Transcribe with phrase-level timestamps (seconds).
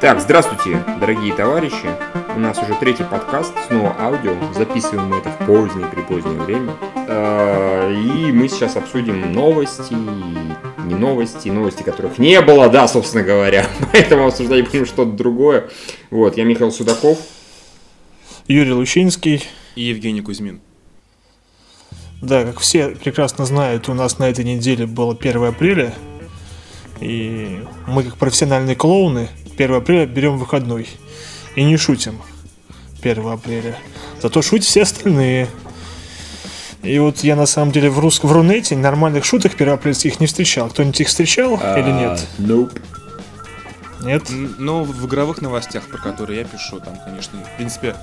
[0.00, 1.88] Так, здравствуйте, дорогие товарищи.
[2.36, 4.36] У нас уже третий подкаст, снова аудио.
[4.54, 6.76] Записываем мы это в позднее, при позднее время.
[7.08, 13.66] Э, И мы сейчас обсудим новости, не новости, новости, которых не было, да, собственно говоря.
[13.92, 15.68] Поэтому обсуждать будем что-то другое.
[16.10, 17.18] Вот, я Михаил Судаков.
[18.46, 19.44] Юрий Лучинский.
[19.74, 20.60] И Евгений Кузьмин.
[22.22, 25.94] Да, как все прекрасно знают, у нас на этой неделе было 1 апреля.
[27.00, 30.88] И мы, как профессиональные клоуны, 1 апреля берем выходной.
[31.56, 32.20] И не шутим
[33.02, 33.76] 1 апреля.
[34.22, 35.48] Зато шутят все остальные.
[36.82, 38.22] И вот я на самом деле в, рус...
[38.22, 40.70] в Рунете нормальных шуток первоапрельских не встречал.
[40.70, 42.26] Кто-нибудь их встречал или нет?
[42.38, 42.80] А, Nope.
[44.02, 44.22] Нет?
[44.58, 47.96] Но в игровых новостях, про которые я пишу, там, конечно, в принципе,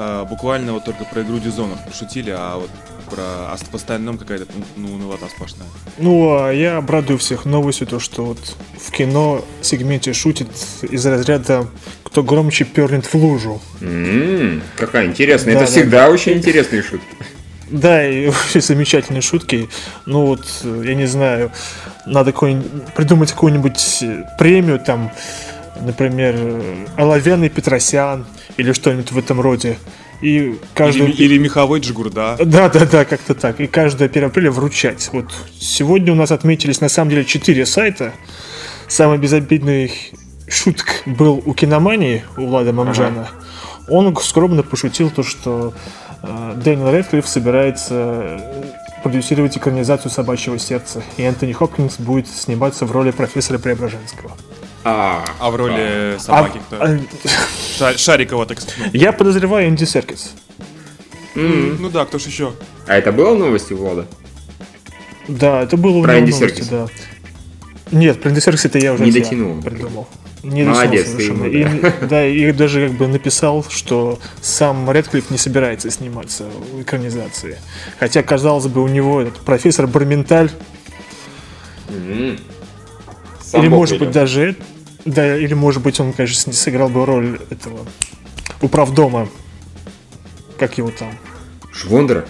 [0.00, 2.70] э, буквально вот только про игру Дизонов пошутили, а вот
[3.10, 3.22] про
[3.52, 4.46] а в остальном какая-то
[4.76, 5.66] ну, новота сплошная.
[5.98, 8.38] Ну, а я обрадую всех новостью, то, что вот
[8.78, 10.48] в кино сегменте шутит
[10.82, 11.66] из разряда
[12.04, 13.60] «Кто громче пернет в лужу».
[13.80, 15.54] М, Какая интересная.
[15.54, 17.06] Да, Это да, всегда очень интересные шутки.
[17.70, 19.68] Да, и вообще замечательные шутки.
[20.06, 21.52] Ну вот, э, я не знаю,
[22.06, 22.60] надо какой
[22.96, 24.04] придумать какую-нибудь
[24.38, 25.12] премию, там,
[25.80, 26.36] например,
[26.96, 29.76] Оловянный Петросян или что-нибудь в этом роде.
[30.20, 31.10] И каждый...
[31.10, 32.36] Или, или меховой Джигурда.
[32.38, 33.60] Да, да, да, как-то так.
[33.60, 35.08] И каждое 1 апреля вручать.
[35.12, 38.12] Вот сегодня у нас отметились на самом деле 4 сайта.
[38.86, 39.92] Самый безобидный
[40.48, 43.28] шутк был у киномании, у Влада Мамжана.
[43.88, 45.72] Он скромно пошутил то, что
[46.22, 48.64] э, Дэниел Редклифф собирается э,
[49.02, 54.32] продюсировать экранизацию «Собачьего сердца», и Энтони Хопкинс будет сниматься в роли профессора Преображенского.
[54.82, 56.76] А, А в роли А- собаки кто?
[56.82, 56.98] а,
[57.78, 58.90] Ша- Шарикова, так сказать.
[58.94, 60.32] я подозреваю Энди Серкис.
[61.34, 62.52] Ну, ну да, кто ж еще?
[62.86, 64.06] а это было в новости Влада?
[65.28, 66.70] Да, это было у Про него Энди новости, Серкиса.
[66.70, 67.96] да.
[67.98, 69.60] Нет, про Энди Серкиса это я уже Не дотянул.
[69.62, 70.08] придумал.
[70.42, 75.36] Не Молодец, ты ему, И, да, и даже как бы написал, что сам Редклифф не
[75.36, 77.58] собирается сниматься в экранизации.
[77.98, 80.50] Хотя, казалось бы, у него этот профессор Барменталь.
[83.42, 84.56] Сам или может быть даже,
[85.04, 87.80] да, или может быть он, конечно, сыграл бы роль этого
[88.60, 89.28] управдома,
[90.58, 91.10] как его там,
[91.72, 92.24] Швондера?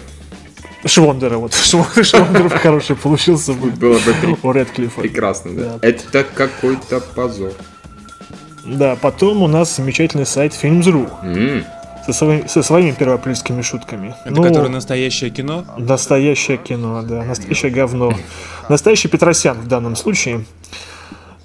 [0.85, 5.01] Швондера, вот, Швондер, Швондер хороший получился бы Было бы при- у Редклиффа.
[5.01, 5.77] прекрасно, да.
[5.81, 5.87] Да.
[5.87, 7.53] Это какой-то позор.
[8.65, 11.63] Да, потом у нас замечательный сайт Films.ru
[12.05, 14.15] со, своими- со своими первоапрельскими шутками.
[14.25, 15.65] Это Ну, которое настоящее кино?
[15.77, 18.13] Настоящее кино, да, настоящее говно.
[18.69, 20.45] Настоящий Петросян в данном случае.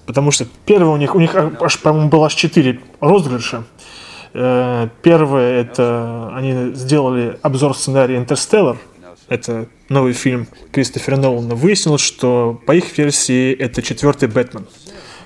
[0.07, 3.65] Потому что первое у них, у них аж, по-моему, было аж четыре розыгрыша.
[4.33, 8.77] Э, Первое это они сделали обзор сценария Интерстеллар.
[9.29, 11.55] Это новый фильм Кристофера Нолана.
[11.57, 14.67] Выяснилось, что по их версии это четвертый Бэтмен,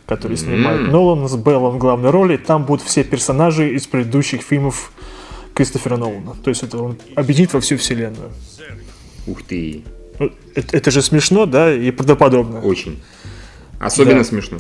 [0.07, 2.39] который снимает Нолан с Беллом в главной роли.
[2.39, 4.93] Там будут все персонажи из предыдущих фильмов
[5.55, 6.35] Кристофера Нолана.
[6.43, 8.31] То есть это он объединит во всю вселенную.
[9.27, 9.83] Ух ты.
[10.19, 12.61] Ну, Это, это же смешно, да, и правдоподобно.
[12.61, 13.01] Очень.
[13.81, 14.25] Особенно Да.
[14.25, 14.59] смешно.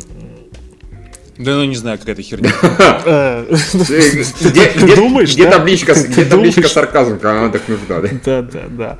[1.38, 2.52] Да ну не знаю, какая-то херня.
[3.48, 8.08] Где, думаешь, табличка, где сарказм, когда она так нужна, да?
[8.24, 8.98] Да, да, да.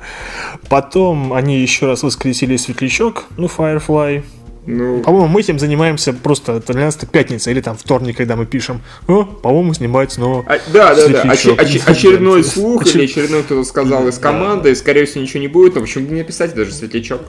[0.67, 4.23] Потом они еще раз воскресили Светлячок, ну, Firefly.
[4.67, 8.35] Ну, По-моему, мы этим занимаемся просто это для нас это пятница или там вторник, когда
[8.35, 8.81] мы пишем.
[9.07, 10.45] О, по-моему, снимается снова.
[10.47, 11.23] а- да, да, да.
[11.23, 15.39] Оче- оче- очередной Да, слух очер- или очередной кто-то сказал из команды, скорее всего, ничего
[15.39, 17.21] не будет, но почему бы не написать даже светлячок?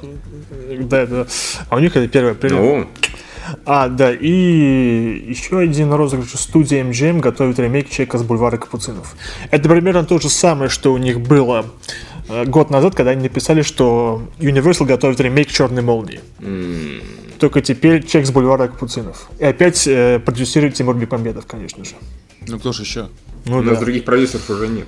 [0.81, 1.26] Да, да.
[1.71, 2.54] А у них это 1 апреля.
[2.56, 2.87] Ну,
[3.66, 4.31] А, да, и
[5.28, 6.31] еще один розыгрыш.
[6.34, 9.15] Студия MGM готовит ремейк Чека с бульвара Капуцинов.
[9.50, 11.66] Это примерно то же самое, что у них было
[12.28, 16.21] год назад, когда они написали, что Universal готовит ремейк Черной молнии.
[17.38, 19.28] Только теперь Чек с бульвара Капуцинов.
[19.41, 21.94] И опять э, продюсирует Тимур Бекмамбетов, конечно же.
[22.47, 23.09] Ну кто ж еще?
[23.47, 23.84] Ну у нас да.
[23.84, 24.87] других продюсеров уже нет.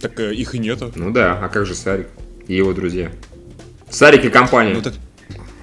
[0.00, 0.90] Так э, их и нету.
[0.94, 2.08] Ну да, а как же Сарик
[2.48, 3.12] и его друзья?
[3.90, 4.72] Сарик и компания.
[4.72, 4.94] Ну так.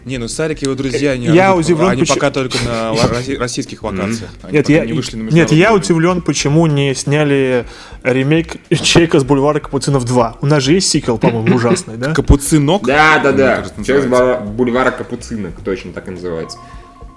[0.07, 2.94] Не, ну Сарик и его друзья, они, Я они- удивлен, они почему- пока только на
[3.39, 4.30] российских локациях.
[4.42, 7.65] Они Нет, пока я, не вышли на нет, я удивлен, почему не сняли
[8.04, 10.38] ремейк Чека с бульвара Капуцинов 2.
[10.42, 12.13] У нас же есть сиквел, по-моему, ужасный, да?
[12.13, 12.86] Капуцинок?
[12.86, 13.65] Да, да, да.
[13.86, 16.57] Человек с бульвара Капуцинок, точно так и называется.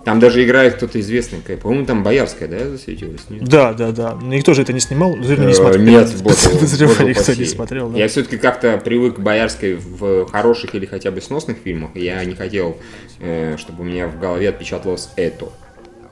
[0.04, 1.40] Там даже играет кто-то известный.
[1.40, 3.20] По-моему, там Боярская, да, засветилась?
[3.28, 3.44] Нет?
[3.44, 4.18] Да, да, да.
[4.22, 5.82] Никто же это не снимал, наверное, не Э, смотрел.
[5.84, 7.90] Нет, Подозреваю, никто не смотрел.
[7.90, 7.98] да.
[7.98, 11.90] Я все-таки как-то привык к Боярской в хороших или хотя бы сносных фильмах.
[11.96, 12.78] Я не хотел,
[13.20, 15.48] э, чтобы у меня в голове отпечаталось это.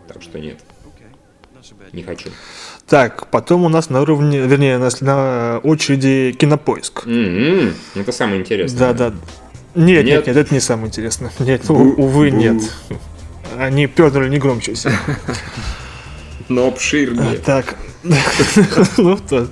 [0.07, 0.59] Так что нет.
[1.93, 2.29] Не хочу.
[2.87, 7.07] Так, потом у нас на уровне, вернее, на, на очереди кинопоиск.
[7.07, 8.79] М-м, Это самое интересное.
[8.79, 9.15] Да, да.
[9.75, 10.27] Нет, нет, Нет?
[10.27, 11.31] нет, это не самое интересное.
[11.39, 12.63] Нет, Бу- увы, нет.
[13.59, 14.95] Они пернули не громче всех.
[16.49, 17.39] Но обширнее.
[17.39, 17.77] Так.
[18.97, 19.49] Ну, то.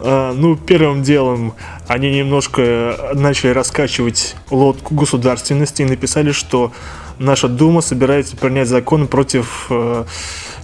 [0.00, 1.54] А, Ну, первым делом
[1.86, 6.72] они немножко начали раскачивать лодку государственности и написали, что
[7.18, 10.04] наша Дума собирается принять закон против э,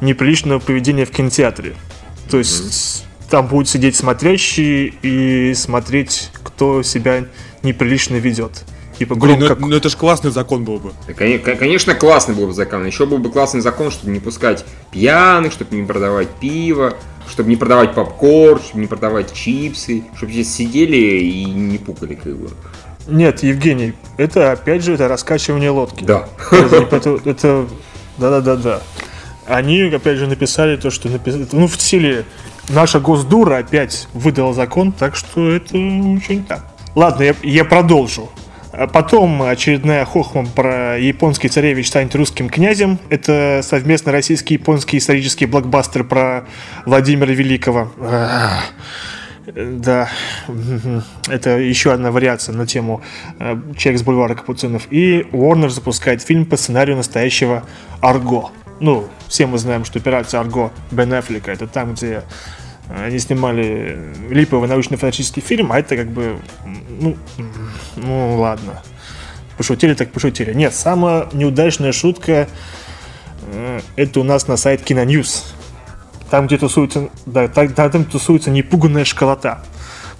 [0.01, 1.75] неприличного поведения в кинотеатре.
[2.31, 7.27] То есть там будут сидеть смотрящие и смотреть, кто себя
[7.63, 8.65] неприлично ведет.
[9.01, 10.93] Типа Блин, ну, громко- это- ну это же классный закон был бы.
[11.15, 12.85] Конечно, классный был бы закон.
[12.85, 16.93] Еще был бы классный закон, чтобы не пускать пьяных, чтобы не продавать пиво,
[17.27, 22.37] чтобы не продавать попкорн, чтобы не продавать чипсы, чтобы здесь сидели и не пукали как
[22.37, 22.51] бы.
[23.09, 26.05] Нет, Евгений, это опять же это раскачивание лодки.
[26.05, 26.29] Да.
[27.25, 27.67] Это-
[28.19, 28.83] да-да-да-да.
[29.47, 32.27] Они, опять же, написали то, что написали, ну, в стиле
[32.69, 36.67] наша Госдура опять выдала закон, так что это очень так.
[36.95, 38.29] Ладно, я, я продолжу.
[38.81, 42.99] А Потом очередная хохма про японский царевич станет русским князем.
[43.11, 46.47] Это совместно российский-японский исторический блокбастер про
[46.87, 47.93] Владимира Великого.
[49.55, 50.09] Да,
[51.29, 53.03] это еще одна вариация на тему
[53.39, 54.87] э, «Человек с бульвара Капуцинов».
[54.91, 57.65] И Warner запускает фильм по сценарию настоящего
[58.01, 58.51] Арго.
[58.81, 62.23] Ну, все мы знаем, что операция Арго Бен Аффлека это там, где
[62.97, 63.99] они снимали
[64.29, 66.39] липовый научно-фантастический фильм, а это как бы,
[67.01, 67.17] ну,
[67.97, 68.83] ну ладно.
[69.57, 70.55] Пошутили так пошутили.
[70.55, 72.49] Нет, самая неудачная шутка
[73.53, 75.55] э, это у нас на сайт Киноньюз.
[76.31, 79.63] Там, где тусуется, да, да, там тусуется непуганная школота.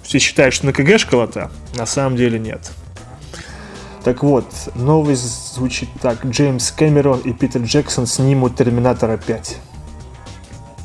[0.03, 2.71] Все считают, что на КГ школота, на самом деле нет.
[4.03, 4.45] Так вот,
[4.75, 6.25] новость звучит так.
[6.25, 9.57] Джеймс Кэмерон и Питер Джексон снимут Терминатора 5.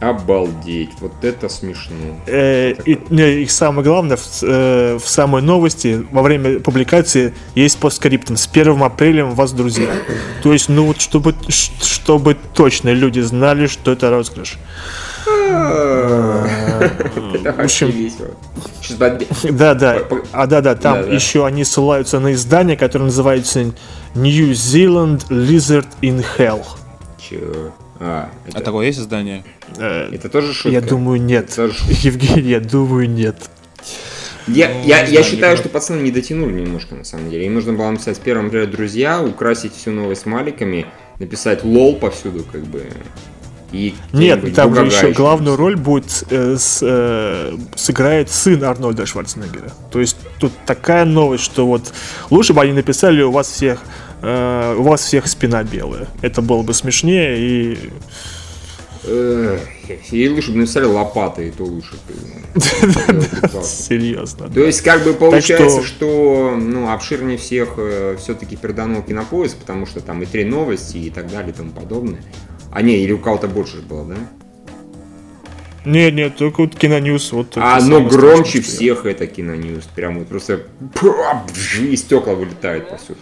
[0.00, 1.96] Обалдеть, вот это смешно.
[2.26, 7.78] Э, и, не, и самое главное, в, э, в самой новости, во время публикации есть
[7.78, 9.88] постскриптум с 1 апреля вас, друзья.
[10.42, 14.58] То есть, ну вот, чтобы, чтобы точно люди знали, что это розыгрыш.
[17.56, 17.88] В общем-
[19.50, 19.98] Да, да.
[20.32, 23.72] А да, да, там еще они ссылаются на издание, которое называется
[24.14, 26.62] New Zealand Lizard in Hell.
[27.18, 27.72] Чё?
[27.98, 29.44] А, А это, такое есть издание?
[29.78, 30.70] Э, это тоже шутка?
[30.70, 31.46] Я думаю, нет.
[31.46, 31.94] Это тоже шутка.
[32.02, 33.36] Евгений, я думаю, нет.
[34.46, 37.46] Я, Ну, я, я знаю, считаю, не что пацаны не дотянули немножко, на самом деле.
[37.46, 40.86] Им нужно было написать первым, например, друзья, украсить всю новость маликами,
[41.18, 42.84] написать лол повсюду, как бы.
[43.72, 49.72] И Нет, там же еще главную роль будет э, с, э, сыграет сын Арнольда Шварценеггера.
[49.90, 51.92] То есть тут такая новость, что вот
[52.30, 53.80] лучше бы они написали у вас всех
[54.22, 56.08] э, у вас всех спина белая.
[56.22, 57.78] Это было бы смешнее и
[59.08, 59.60] Эх,
[60.10, 61.92] И лучше бы написали лопаты, и то лучше.
[63.40, 63.62] классно.
[63.62, 64.48] серьезно.
[64.48, 67.78] То есть, как бы получается, что- ну, обширнее всех
[68.18, 72.20] все-таки переданул кинопоиск, потому что там и три новости и так далее и тому подобное.
[72.72, 74.16] А не, или у кого-то больше было, да?
[75.86, 77.32] Нет, нет, только вот киноньюз.
[77.32, 78.62] Вот А, но самое громче страшное, что я-
[78.94, 79.84] всех это киноньюз.
[79.94, 80.62] Прям вот просто
[81.80, 83.18] и стекла вылетают повсюду.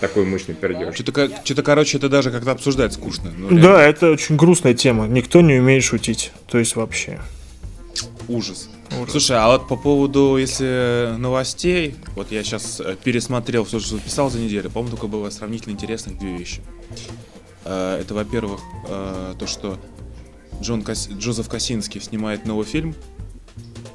[0.00, 0.94] Такой мощный пердеж.
[0.94, 3.32] Что-то, что-то, короче, это даже как-то обсуждать скучно.
[3.36, 5.06] Ну, Да, это очень грустная тема.
[5.06, 6.32] Никто не умеет шутить.
[6.48, 7.20] То есть вообще.
[8.28, 8.68] Ужас.
[8.98, 9.10] Ужас.
[9.12, 14.38] Слушай, а вот по поводу, если новостей, вот я сейчас пересмотрел все, что писал за
[14.38, 16.60] неделю, по-моему, только было сравнительно интересных две вещи.
[17.64, 19.78] Э, Это, во-первых, э, то, что
[20.62, 22.94] Джон Кас- Джозеф Косинский снимает новый фильм.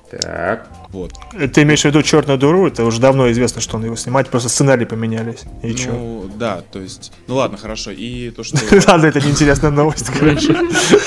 [0.10, 0.70] Так.
[0.92, 1.14] Вот.
[1.54, 2.68] Ты имеешь в виду черную дуру?
[2.68, 5.42] Это уже давно известно, что он его снимает, просто сценарии поменялись.
[5.64, 5.92] И чё?
[5.92, 7.12] ну, да, то есть.
[7.28, 7.92] Ну ладно, хорошо.
[7.92, 8.58] И то, что.
[8.88, 10.56] Ладно, это неинтересная новость, короче.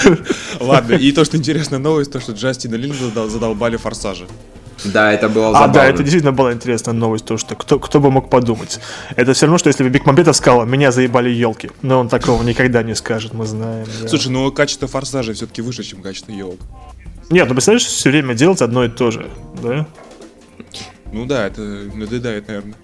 [0.60, 4.26] Ладно, и то, что интересная новость, то, что Джастина Лин задал, задолбали форсажи.
[4.84, 5.74] Да, это было А, забавно.
[5.74, 8.80] да, это действительно была интересная новость, то, что кто, кто бы мог подумать.
[9.16, 11.70] Это все равно, что если бы Бекмамбетов сказал, меня заебали елки.
[11.82, 13.86] Но он такого никогда не скажет, мы знаем.
[14.02, 14.08] да.
[14.08, 16.58] Слушай, ну качество форсажей все-таки выше, чем качество елок.
[17.30, 19.26] Нет, ну представляешь, все время делать одно и то же,
[19.62, 19.86] да?
[21.12, 22.74] Ну да, это надоедает, наверное.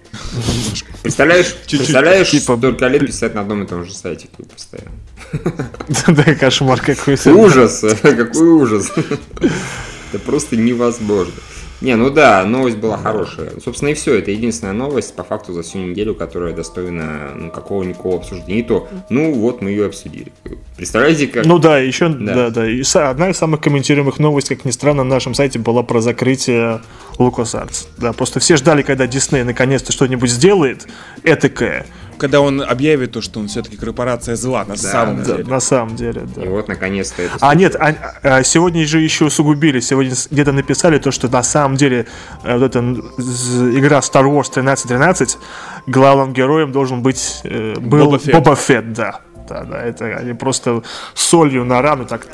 [1.01, 1.79] Представляешь, Чуть-чуть.
[1.79, 4.91] представляешь, Типа- столько лет писать на одном и том же сайте постоянно.
[6.07, 7.33] Да, кошмар какой-то.
[7.33, 8.91] Ужас, какой ужас.
[10.11, 11.33] Это просто невозможно.
[11.81, 13.51] Не, ну да, новость была хорошая.
[13.63, 14.15] Собственно, и все.
[14.15, 18.59] Это единственная новость, по факту, за всю неделю, которая достойна ну, какого-никакого обсуждения.
[18.59, 20.31] И то, ну вот, мы ее обсудили.
[20.75, 21.45] Представляете, как...
[21.45, 22.33] Ну да, еще, Да.
[22.33, 22.69] да, да.
[22.69, 26.81] И одна из самых комментируемых новостей, как ни странно, на нашем сайте была про закрытие
[27.19, 27.87] LucasArts.
[27.97, 30.87] Да, просто все ждали, когда Дисней наконец-то что-нибудь сделает
[31.23, 31.85] этакое.
[32.17, 35.43] Когда он объявит то, что он все-таки корпорация зла на самом Да, деле.
[35.45, 36.43] на самом деле, да.
[36.43, 37.35] И вот, наконец-то, это...
[37.39, 39.79] А нет, а- а сегодня же еще усугубили.
[39.79, 42.07] Сегодня где-то написали то, что на самом деле
[42.43, 45.37] э, вот эта игра Star Wars 1313
[45.85, 48.33] главным героем должен быть э, был Боба Фетт.
[48.35, 49.19] Боба Фетт, да.
[49.47, 50.83] Да, да, это они просто
[51.13, 52.25] солью на рану так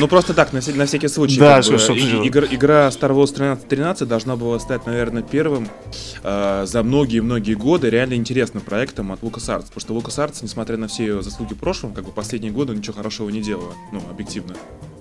[0.00, 1.38] Ну просто так, на, всякий случай.
[1.38, 5.68] Да, игра Star Wars 1313 должна была стать, наверное, первым
[6.22, 9.66] э, за многие-многие годы реально интересным проектом от LucasArts.
[9.72, 12.94] Потому что LucasArts, несмотря на все ее заслуги в прошлом, как бы последние годы ничего
[12.94, 14.54] хорошего не делала, ну, объективно.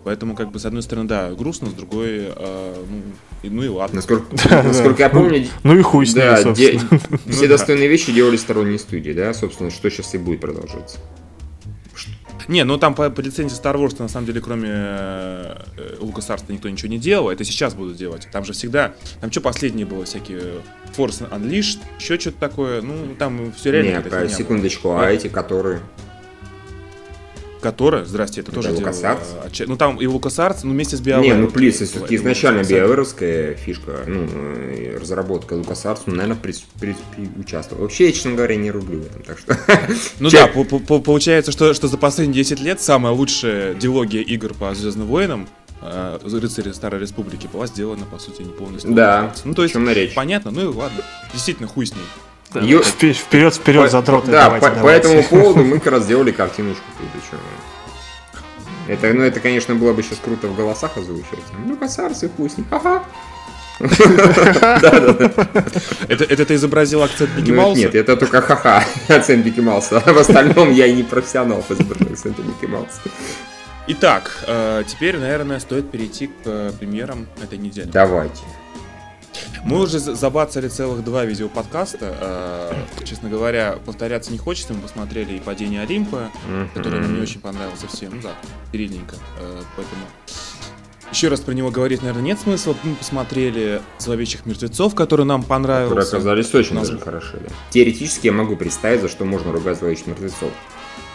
[0.04, 3.02] Поэтому, как бы, с одной стороны, да, грустно, с другой, э, ну,
[3.44, 3.98] и, ну и ладно.
[3.98, 4.26] Насколько,
[4.64, 6.88] насколько я помню, Ну и хуй с ней, да, собственно.
[7.26, 11.00] де- все достойные вещи делали сторонние студии, да, собственно, что сейчас и будет продолжаться.
[12.48, 15.56] Не, ну там по, по лицензии Star Wars, на самом деле, кроме э,
[16.00, 18.28] LucasArts никто ничего не делал, это сейчас будут делать.
[18.32, 20.62] Там же всегда, там что последнее было, всякие?
[20.96, 25.82] Force Unleashed, еще что-то такое, ну, там все реально Не, секундочку, а эти, которые...
[27.62, 29.24] Которая, здрасте, это, Это тоже делал, LucasArts?
[29.44, 31.22] э, отча- Ну там и LucasArts, ну вместе с BioWare.
[31.22, 31.50] Не, ну э,
[31.86, 37.82] все-таки изначально биоэровская фишка, ну, э, разработка LucasArts, ну, наверное, принципе, в принципе, участвовал.
[37.84, 39.58] Вообще, я, честно говоря, не рублю в этом, так что...
[40.20, 44.22] Ну да, по- по- по- получается, что, что за последние 10 лет самая лучшая дилогия
[44.22, 45.48] игр по Звездным войнам
[45.82, 48.94] э, рыцари Старой Республики была сделана, по сути, не полностью.
[48.94, 50.14] Да, Ну, то есть, на речь.
[50.14, 51.04] понятно, ну и ладно.
[51.34, 52.02] Действительно, хуй с ней.
[52.56, 54.32] Ю- Вперед, вперед, По- задроты.
[54.32, 55.08] Да, давайте, по, по давайте.
[55.08, 57.38] этому поводу мы как раз сделали картиночку тут еще.
[58.88, 61.44] Это, ну, это, конечно, было бы сейчас круто в голосах озвучивать.
[61.66, 63.04] Ну, косарцы, ним, ха-ха.
[66.10, 67.80] Это, это ты изобразил акцент Микки Ну, Мауса?
[67.82, 70.02] нет, это только ха-ха, акцент Микки Мауса.
[70.04, 73.02] А в остальном я и не профессионал по изображению акцента Микки Мауса.
[73.88, 77.86] Итак, э, теперь, наверное, стоит перейти к э, премьерам этой недели.
[77.88, 78.42] Давайте.
[79.66, 82.16] Мы уже за- забацали целых два видеоподкаста.
[82.20, 84.74] э, честно говоря, повторяться не хочется.
[84.74, 86.30] Мы посмотрели и «Падение Олимпа»,
[86.74, 88.16] который нам не очень понравился всем.
[88.16, 88.32] Ну да,
[88.72, 89.16] передненько.
[89.40, 90.02] э, поэтому
[91.12, 92.76] еще раз про него говорить, наверное, нет смысла.
[92.84, 96.18] Мы посмотрели «Зловещих мертвецов», который нам Которые понравился.
[96.18, 97.40] оказались очень Нас- даже хороши.
[97.70, 100.52] Теоретически я могу представить, за что можно ругать зловещих мертвецов.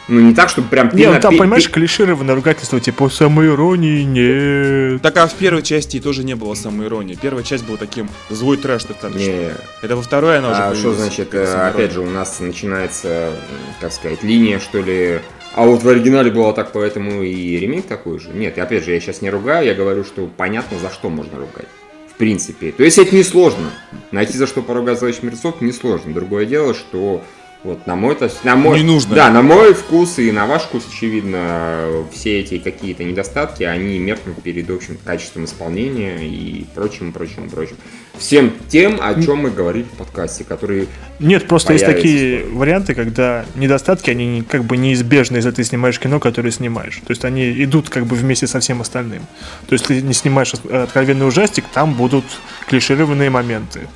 [0.08, 0.90] Ну, не так, чтобы прям...
[0.94, 5.02] Не, ну там, пи- понимаешь, клишированное ругательство, типа самоиронии нет.
[5.02, 7.14] Так а в первой части тоже не было самоиронии.
[7.20, 9.20] Первая часть была таким злой трэш достаточно.
[9.20, 13.08] Не, Это во второй она уже А что значит, э, опять же, у нас начинается,
[13.08, 13.34] м,
[13.80, 15.20] как сказать, линия, что ли,
[15.54, 18.30] а вот в оригинале было так, поэтому и ремейк такой же.
[18.30, 21.68] Нет, опять же, я сейчас не ругаю, я говорю, что понятно, за что можно ругать.
[22.08, 22.72] В принципе.
[22.72, 23.70] То есть это несложно.
[24.10, 26.12] Найти за что поругать зловещих мертвецов несложно.
[26.12, 27.22] Другое дело, что
[27.64, 29.14] вот на мой, то есть на мой, Не нужно.
[29.14, 34.42] Да, на мой вкус и на ваш вкус, очевидно, все эти какие-то недостатки, они меркнут
[34.42, 37.76] перед общим качеством исполнения и прочим, прочим, прочим.
[38.18, 40.86] Всем тем, о чем мы говорили в подкасте, которые
[41.20, 46.18] Нет, просто есть такие варианты, когда недостатки, они как бы неизбежны, если ты снимаешь кино,
[46.18, 47.00] которое снимаешь.
[47.06, 49.22] То есть они идут как бы вместе со всем остальным.
[49.68, 52.24] То есть ты не снимаешь откровенный ужастик, там будут
[52.68, 53.88] клишированные моменты.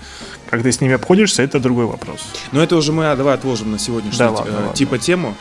[0.51, 2.21] Как ты с ними обходишься, это другой вопрос.
[2.53, 4.73] Но это уже мы а, давай отложим на сегодняшнюю Да ладно, э, ладно.
[4.75, 5.35] типа тему.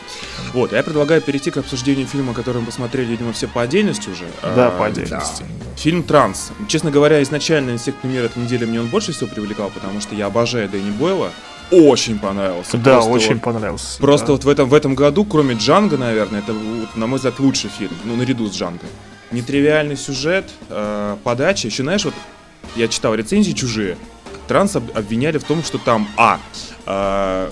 [0.53, 4.25] Вот, я предлагаю перейти к обсуждению фильма, который мы посмотрели, видимо, все по отдельности уже.
[4.41, 5.43] Да, А, по отдельности.
[5.77, 6.51] Фильм «Транс».
[6.67, 10.15] Честно говоря, изначально из всех премьер этой недели мне он больше всего привлекал, потому что
[10.15, 11.31] я обожаю Дэнни Бойла.
[11.71, 12.77] Очень понравился.
[12.77, 13.97] Да, Просто очень вот- понравился.
[13.99, 14.33] Просто да.
[14.33, 17.69] вот в этом, в этом году, кроме Джанга, наверное, это, вот, на мой взгляд, лучший
[17.69, 17.91] фильм.
[18.05, 18.85] Ну, наряду с Джанго.
[19.31, 21.67] Нетривиальный сюжет, э, подача.
[21.67, 22.13] Еще, знаешь, вот
[22.75, 23.97] я читал рецензии чужие.
[24.47, 26.39] Транс об- обвиняли в том, что там, а,
[26.85, 27.49] э,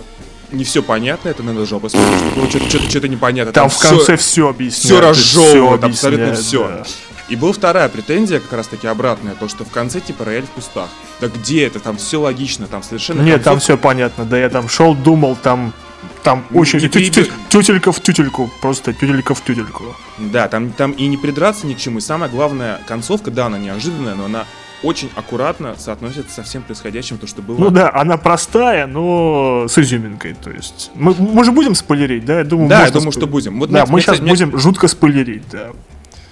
[0.52, 3.52] не все понятно, это надо жопа смотреть, что-то, что-то, непонятно.
[3.54, 4.84] Там в всё- конце все объясняют.
[4.86, 6.68] все разжевывают, абсолютно все.
[6.68, 6.84] да.
[7.30, 10.50] И была вторая претензия, как раз таки обратная, то, что в конце типа рояль в
[10.52, 10.90] кустах.
[11.22, 11.80] Да где это?
[11.80, 13.22] Там все логично, там совершенно...
[13.22, 14.26] Нет, там концовка- все понятно.
[14.26, 15.74] Да я там шел, думал, там
[16.22, 19.96] там очень не тю- тю- тютелька в тютельку, просто тютелька в тютельку.
[20.18, 22.00] Да, там, там и не придраться ни к чему.
[22.00, 24.46] И самое главное, концовка, да, она неожиданная, но она
[24.84, 27.58] очень аккуратно соотносится со всем происходящим, то, что было.
[27.58, 30.92] Ну да, она простая, но с изюминкой, то есть.
[30.96, 32.40] Мы, мы же будем спойлерить, да?
[32.40, 33.30] Я думаю, Да, я можно думаю, спойлерить.
[33.44, 33.60] что будем.
[33.60, 35.70] Вот да, мы сейчас мне- будем жутко спойлерить, да.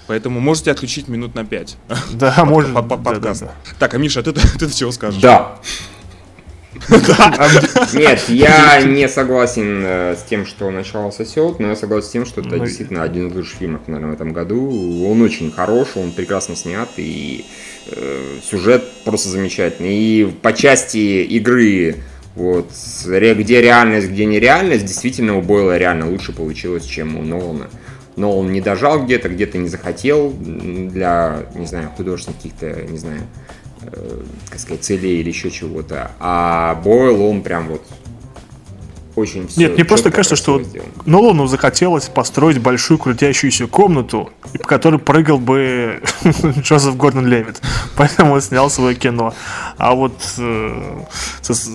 [0.08, 1.76] Поэтому можете отключить минут на 5.
[2.12, 3.40] Да, под- да, подкаст.
[3.42, 3.52] да, да.
[3.78, 5.20] Так, а Миша, ты, ты чего скажешь?
[5.22, 5.52] Да.
[7.94, 12.26] Нет, я не согласен э, с тем, что начало сосет, но я согласен с тем,
[12.26, 15.06] что это Ну действительно один из лучших фильмов, наверное, в этом году.
[15.06, 17.44] Он очень хорош, он прекрасно снят, и
[17.88, 19.94] э, сюжет просто замечательный.
[19.94, 21.96] И по части игры,
[22.34, 22.70] вот,
[23.06, 27.68] где реальность, где нереальность, действительно у Бойла реально лучше получилось, чем у Нолана.
[28.16, 33.22] Нолан не дожал где-то, где-то не захотел для, не знаю, художественных каких-то, не знаю,
[34.48, 36.12] как сказать, целей или еще чего-то.
[36.20, 37.82] А Бойл, он прям вот
[39.14, 40.90] очень всё Нет, мне просто кажется, что сделано.
[41.04, 46.00] Нолану захотелось построить большую крутящуюся комнату, по которой прыгал бы
[46.60, 47.60] Джозеф Гордон Левит.
[47.96, 49.34] Поэтому он снял свое кино.
[49.76, 51.00] А вот э,
[51.42, 51.70] с-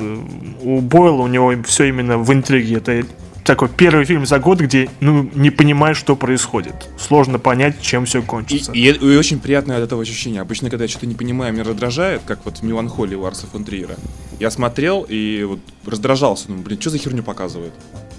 [0.63, 2.77] у Бойла у него все именно в интриге.
[2.77, 3.03] Это
[3.47, 6.75] такой первый фильм за год, где ну не понимаешь, что происходит.
[6.99, 8.73] Сложно понять, чем все кончится.
[8.73, 10.41] И, и, и очень приятное от этого ощущение.
[10.41, 13.63] Обычно, когда я что-то не понимаю, меня раздражает, как вот в Меланхолии у Арса фон
[13.63, 13.95] Триера.
[14.39, 16.51] Я смотрел и вот раздражался.
[16.51, 17.73] Ну, блин, что за херню показывает?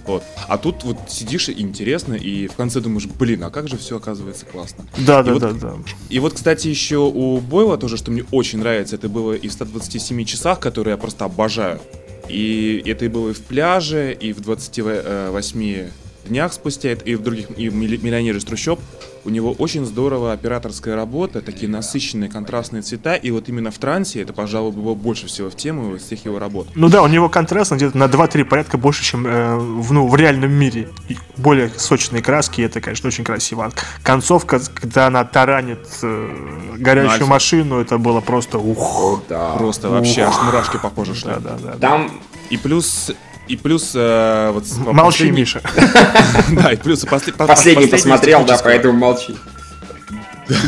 [0.07, 0.25] Вот.
[0.49, 3.99] А тут вот сидишь и интересно, и в конце думаешь, блин, а как же все
[3.99, 4.87] оказывается классно.
[4.97, 5.75] Да, и да, вот, да, да.
[6.09, 9.53] И вот, кстати, еще у Бойла тоже, что мне очень нравится, это было и в
[9.53, 11.81] 127 часах, которые я просто обожаю.
[12.29, 15.91] И это и было и в пляже, и в 28
[16.27, 18.81] днях спустя, и в других, и в «Миллионере из трущоб»,
[19.29, 24.23] у него очень здорово операторская работа, такие насыщенные контрастные цвета, и вот именно в трансе
[24.23, 26.67] это, пожалуй, было больше всего в тему из всех его работ.
[26.75, 30.17] Ну да, у него контраст где-то на 2-3 порядка больше, чем э, в, ну, в
[30.17, 30.89] реальном мире.
[31.09, 33.71] И более сочные краски, это, конечно, очень красиво.
[34.03, 37.27] Концовка, когда она таранит э, горящую Нальфа.
[37.27, 39.23] машину, это было просто ух.
[39.29, 39.57] Да.
[39.57, 41.33] Просто вообще аж мурашки по коже шли.
[41.33, 41.73] Да, да, да.
[41.79, 42.11] Там
[42.49, 43.13] И плюс...
[43.49, 43.93] И плюс...
[43.95, 45.61] э, вот, Молчи, последний- Миша.
[46.53, 49.35] Да, и плюс после- по- последний посмотрел, да, поэтому молчи.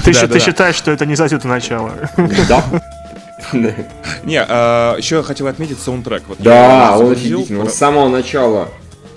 [0.04, 1.92] Ты, считаешь, что это не затянуто начало?
[2.48, 2.64] Да.
[4.24, 6.22] Не, а, еще я хотел отметить саундтрек.
[6.28, 7.60] Вот Да, он офигительный.
[7.60, 8.68] Он с самого начала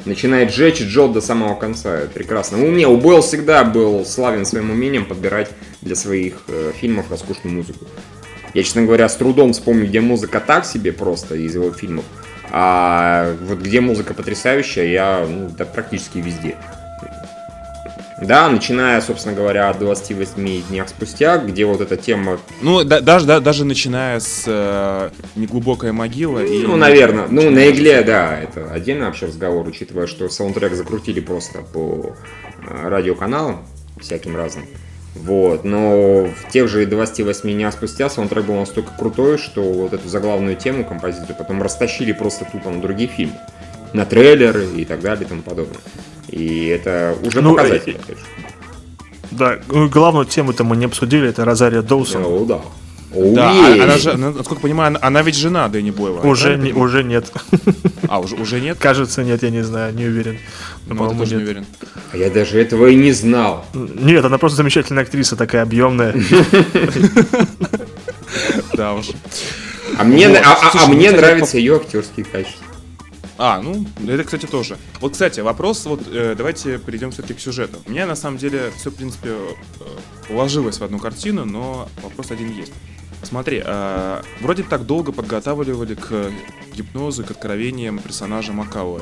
[0.06, 1.94] начинает жечь и джот до самого конца.
[1.96, 2.58] Это прекрасно.
[2.58, 5.50] У меня у Бойл всегда был славен своим умением подбирать
[5.82, 7.86] для своих э, фильмов роскошную музыку.
[8.54, 12.06] Я, честно говоря, с трудом вспомню, где музыка так себе просто из его фильмов.
[12.56, 16.56] А вот где музыка потрясающая, я ну, да, практически везде.
[18.22, 23.26] Да, начиная, собственно говоря, от 28 днях спустя, где вот эта тема Ну, да- даже,
[23.26, 26.62] да- даже начиная с э, «Неглубокая могила» и...
[26.62, 27.26] Ну, наверное.
[27.28, 32.16] Ну, на игле, да, это отдельный вообще разговор, учитывая, что саундтрек закрутили просто по
[32.66, 33.66] э, радиоканалам
[34.00, 34.66] всяким разным.
[35.16, 40.10] Вот, но в тех же 28 дня спустя саундтрек был настолько крутой, что вот эту
[40.10, 43.36] заглавную тему, композицию, потом растащили просто тупо на другие фильмы.
[43.94, 45.78] На трейлеры и так далее и тому подобное.
[46.30, 48.24] И это уже Ну, показатель, опять же.
[49.30, 52.24] Да, ну, главную тему-то мы не обсудили, это Розария Доусон.
[52.26, 52.62] О, да.
[53.14, 56.22] Да, а- она же, она, насколько понимаю, она, она ведь жена Дэнни Бойла.
[56.22, 57.32] Уже, не, уже нет.
[58.08, 58.78] А, уже, уже нет?
[58.80, 60.38] Кажется, нет, я не знаю, не уверен.
[60.88, 61.66] Ну, я По-моему, тоже не уверен.
[62.12, 63.66] А Я даже этого и не знал.
[63.74, 66.16] Нет, она просто замечательная актриса, такая объемная.
[68.76, 69.08] Да уж.
[69.98, 72.66] А мне, а- а- а ну, мне кстати, нравятся ее актерские качества.
[73.38, 74.78] А, ну, это, кстати, тоже.
[75.00, 77.80] Вот, кстати, вопрос, вот, э, давайте перейдем все-таки к сюжету.
[77.86, 82.32] У меня, на самом деле, все, в принципе, э, уложилось в одну картину, но вопрос
[82.32, 82.72] один есть.
[83.24, 86.32] Смотри, э, вроде так долго подготавливали к
[86.76, 89.00] гипнозу, к откровениям персонажа Макауэ.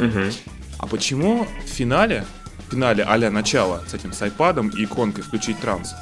[0.77, 2.25] А почему в финале,
[2.67, 5.93] в финале а-ля начало с этим с айпадом и иконкой включить транс,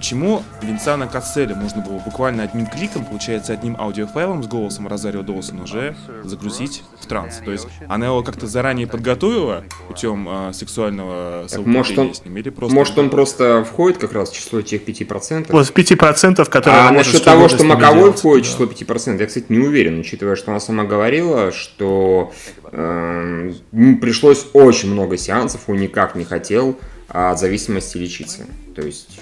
[0.00, 5.60] почему Винсана Касселя можно было буквально одним кликом, получается, одним аудиофайлом с голосом Розарио Доусон
[5.60, 7.42] уже загрузить в транс?
[7.44, 12.24] То есть она его как-то заранее подготовила путем э, сексуального Так, может, он, совокупления с
[12.24, 12.36] ним?
[12.38, 12.74] Или просто...
[12.74, 15.48] может, он просто входит как раз в число тех 5%?
[15.50, 19.46] Вот с 5%, которые а насчет того, что Маковой входит в число 5%, я, кстати,
[19.50, 22.32] не уверен, учитывая, что она сама говорила, что
[22.72, 23.54] м,
[24.00, 28.46] пришлось очень много сеансов, он никак не хотел от зависимости лечиться.
[28.74, 29.20] То есть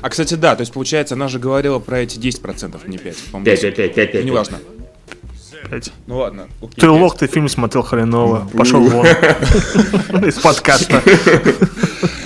[0.00, 3.16] А, кстати, да, то есть, получается, она же говорила про эти 10%, не 5.
[3.32, 3.62] по-моему, 5, 10.
[3.62, 4.22] 5, 5, 5, 5.
[4.24, 4.58] Ну, неважно.
[5.70, 5.92] Пять.
[6.06, 6.48] Ну ладно.
[6.60, 6.90] окей, Ты пять.
[6.90, 8.48] лох, ты фильм смотрел хреново.
[8.56, 9.06] Пошел вон.
[10.26, 11.02] Из подкаста.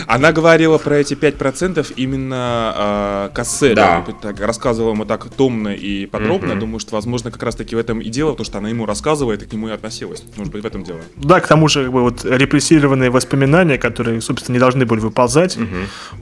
[0.06, 3.74] Она говорила про эти 5% именно э, Касселя.
[3.74, 4.04] Да.
[4.22, 6.48] Так, рассказывала ему так томно и подробно.
[6.52, 6.60] Мгм.
[6.60, 9.46] Думаю, что, возможно, как раз-таки в этом и дело, потому что она ему рассказывает и
[9.46, 10.22] к нему и относилась.
[10.36, 11.00] Может быть, в этом дело.
[11.16, 15.58] Да, к тому же, как бы, вот репрессированные воспоминания, которые, собственно, не должны были выползать,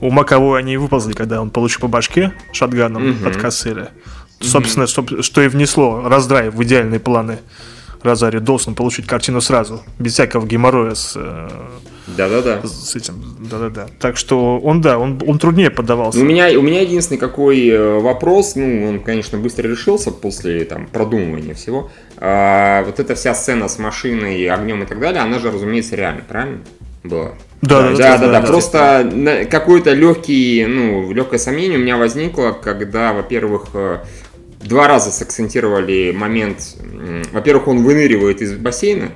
[0.01, 3.27] у Маковой они и выползли, когда он получил по башке шатганом Мгм.
[3.27, 3.91] от Касселя.
[4.39, 7.39] Собственно, чтоб- что и внесло раздрай в идеальные планы
[8.03, 11.49] Розари Долсон получить картину сразу, без всякого геморроя с, э,
[12.17, 12.61] Да-да-да.
[12.67, 13.15] с этим.
[13.49, 13.87] Да-да-да.
[13.99, 16.19] Так что он, да, он, он труднее поддавался.
[16.19, 20.65] Ну, у меня, у меня единственный какой э, вопрос, ну, он, конечно, быстро решился после
[20.65, 21.89] там продумывания всего.
[22.17, 26.23] А, вот эта вся сцена с машиной, огнем и так далее, она же, разумеется, реально,
[26.27, 26.59] правильно?
[27.03, 27.33] Была.
[27.61, 28.47] Да, да, да, да, да, да, да.
[28.47, 33.97] Просто на- какое-то легкий, ну, легкое сомнение у меня возникло, когда, во-первых, э,
[34.63, 36.75] два раза сакцентировали момент,
[37.31, 39.11] во-первых, он выныривает из бассейна,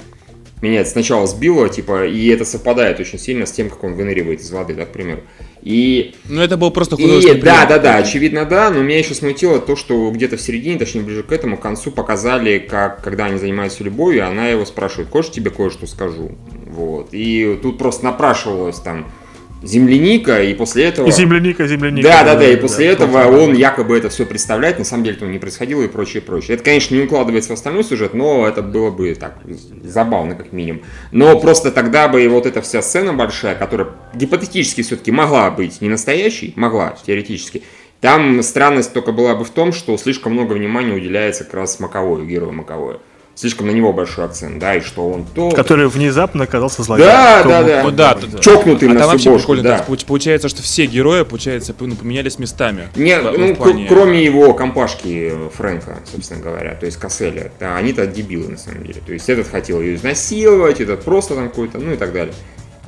[0.62, 4.42] меня это сначала сбило, типа, и это совпадает очень сильно с тем, как он выныривает
[4.42, 5.22] из воды, да, к примеру.
[5.62, 7.70] И Ну, это был просто и художественный да, прием.
[7.70, 11.22] да, да, очевидно, да, но меня еще смутило то, что где-то в середине, точнее ближе
[11.22, 15.52] к этому, к концу показали, как когда они занимаются любовью, она его спрашивает, хочешь тебе
[15.52, 16.32] кое-что скажу?
[16.66, 17.10] Вот.
[17.12, 19.12] И тут просто напрашивалось там
[19.62, 21.08] земляника, и после этого...
[21.08, 22.08] И земляника, земляника.
[22.08, 25.30] Да, да, да, и после этого он якобы это все представляет, на самом деле этого
[25.30, 26.56] не происходило и прочее, прочее.
[26.56, 29.38] Это, конечно, не укладывается в остальной сюжет, но это было бы так
[29.84, 30.82] забавно, как минимум.
[31.12, 35.82] Но просто тогда бы и вот эта вся сцена большая, которая гипотетически все-таки могла быть
[35.82, 37.64] не настоящей, могла, теоретически,
[38.02, 42.26] там странность только была бы в том, что слишком много внимания уделяется как раз Маковою,
[42.26, 43.00] герою Маковою
[43.38, 45.52] слишком на него большой акцент, да, и что он то...
[45.52, 47.08] Который внезапно оказался злодеем.
[47.08, 47.84] Да, да, да.
[47.84, 48.40] Ну, да, да.
[48.40, 49.80] Чокнутый а на там вообще бошку, прикольно, да.
[49.80, 52.90] то есть получается, что все герои, получается, ну, поменялись местами.
[52.96, 57.52] Нет, В- ну, в плане- кроме его компашки э, Фрэнка, собственно говоря, то есть Касселя.
[57.60, 59.02] Да, они-то дебилы, на самом деле.
[59.06, 62.34] То есть этот хотел ее изнасиловать, этот просто там какой-то, ну и так далее.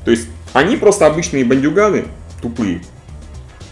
[0.04, 2.06] То есть они просто обычные бандюганы,
[2.42, 2.82] тупые,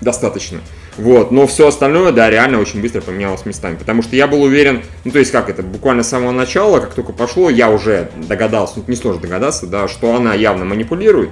[0.02, 0.60] достаточно.
[0.98, 3.76] Вот, но все остальное, да, реально очень быстро поменялось местами.
[3.76, 6.94] Потому что я был уверен, ну то есть как это, буквально с самого начала, как
[6.94, 11.30] только пошло, я уже догадался, ну несложно догадаться, да, что она явно манипулирует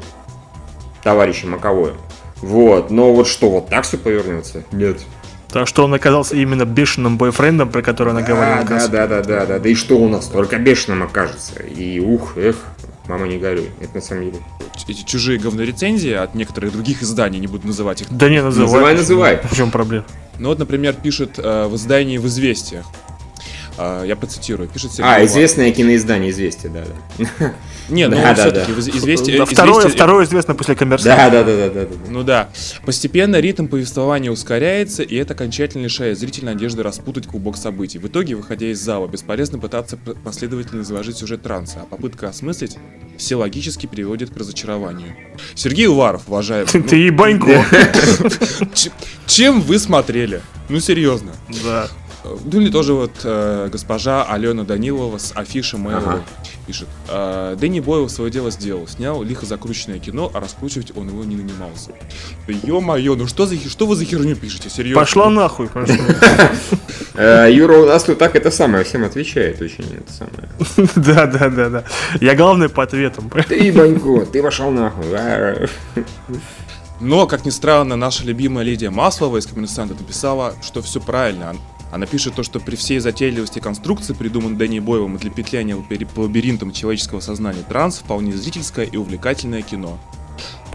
[1.04, 1.95] товарищем Маковоем.
[2.38, 4.63] Вот, но вот что, вот так все повернется?
[4.71, 4.97] Нет.
[5.51, 8.65] Так что он оказался именно бешеным бойфрендом, про который она говорила.
[8.67, 11.63] Да, в да, да, да, да, да, да, и что у нас только бешеным окажется.
[11.63, 12.58] И ух, эх,
[13.08, 14.44] мама не горюй, это на самом деле.
[14.88, 18.08] Эти чужие говнорецензии от некоторых других изданий, не буду называть их.
[18.12, 18.68] Да не называй.
[18.68, 19.41] Называй, называй.
[19.44, 20.06] В чем проблема?
[20.38, 22.86] Ну вот, например, пишет э, в издании в «Известиях».
[23.77, 24.69] Э, я процитирую.
[24.69, 25.29] Пишет Сергей А, Лавров.
[25.29, 26.83] известное киноиздание «Известие», да,
[27.17, 27.53] да.
[27.89, 28.73] Не, ну Да, да, все-таки да.
[28.73, 29.38] в «Из- «Известия».
[29.38, 31.29] Да, второе, второе известно после коммерсанта.
[31.29, 31.95] Да, да, да, да, да, да.
[32.09, 32.49] Ну да.
[32.85, 37.99] Постепенно ритм повествования ускоряется, и это окончательно лишает зрителя надежды распутать клубок событий.
[37.99, 42.77] В итоге, выходя из зала, бесполезно пытаться последовательно изложить сюжет транса, а попытка осмыслить
[43.17, 45.15] все логически приводит к разочарованию.
[45.53, 46.69] Сергей Уваров, уважаемый.
[46.73, 47.63] ну, Ты ебанько.
[48.73, 48.91] ч-
[49.27, 50.41] чем вы смотрели?
[50.69, 51.31] Ну серьезно.
[51.63, 51.88] Да.
[52.45, 56.21] Ну или тоже вот э, госпожа Алена Данилова с афиши Mail.ru Ага.
[56.67, 56.88] пишет.
[57.09, 61.35] Э, Дэнни Бойл свое дело сделал, снял лихо закрученное кино, а раскручивать он его не
[61.35, 61.91] нанимался.
[62.47, 65.01] Да ё-моё, ну что, за, что вы за херню пишете, серьезно?
[65.01, 65.69] Пошла нахуй.
[67.17, 70.89] Э, Юра у нас тут так это самое всем отвечает очень это самое.
[70.97, 71.83] Да, да, да, да.
[72.19, 73.29] Я главный по ответам.
[73.47, 75.05] Ты, Банько, ты пошел нахуй.
[75.13, 75.65] А,
[76.99, 81.55] Но, как ни странно, наша любимая Лидия Маслова из «Коммерсанта» написала, что все правильно.
[81.95, 85.77] Она- пишет то, что при всей затейливости конструкции, придуманной Дэнни Боевым для петляния
[86.13, 89.97] по лабиринтам человеческого сознания, транс вполне зрительское и увлекательное кино.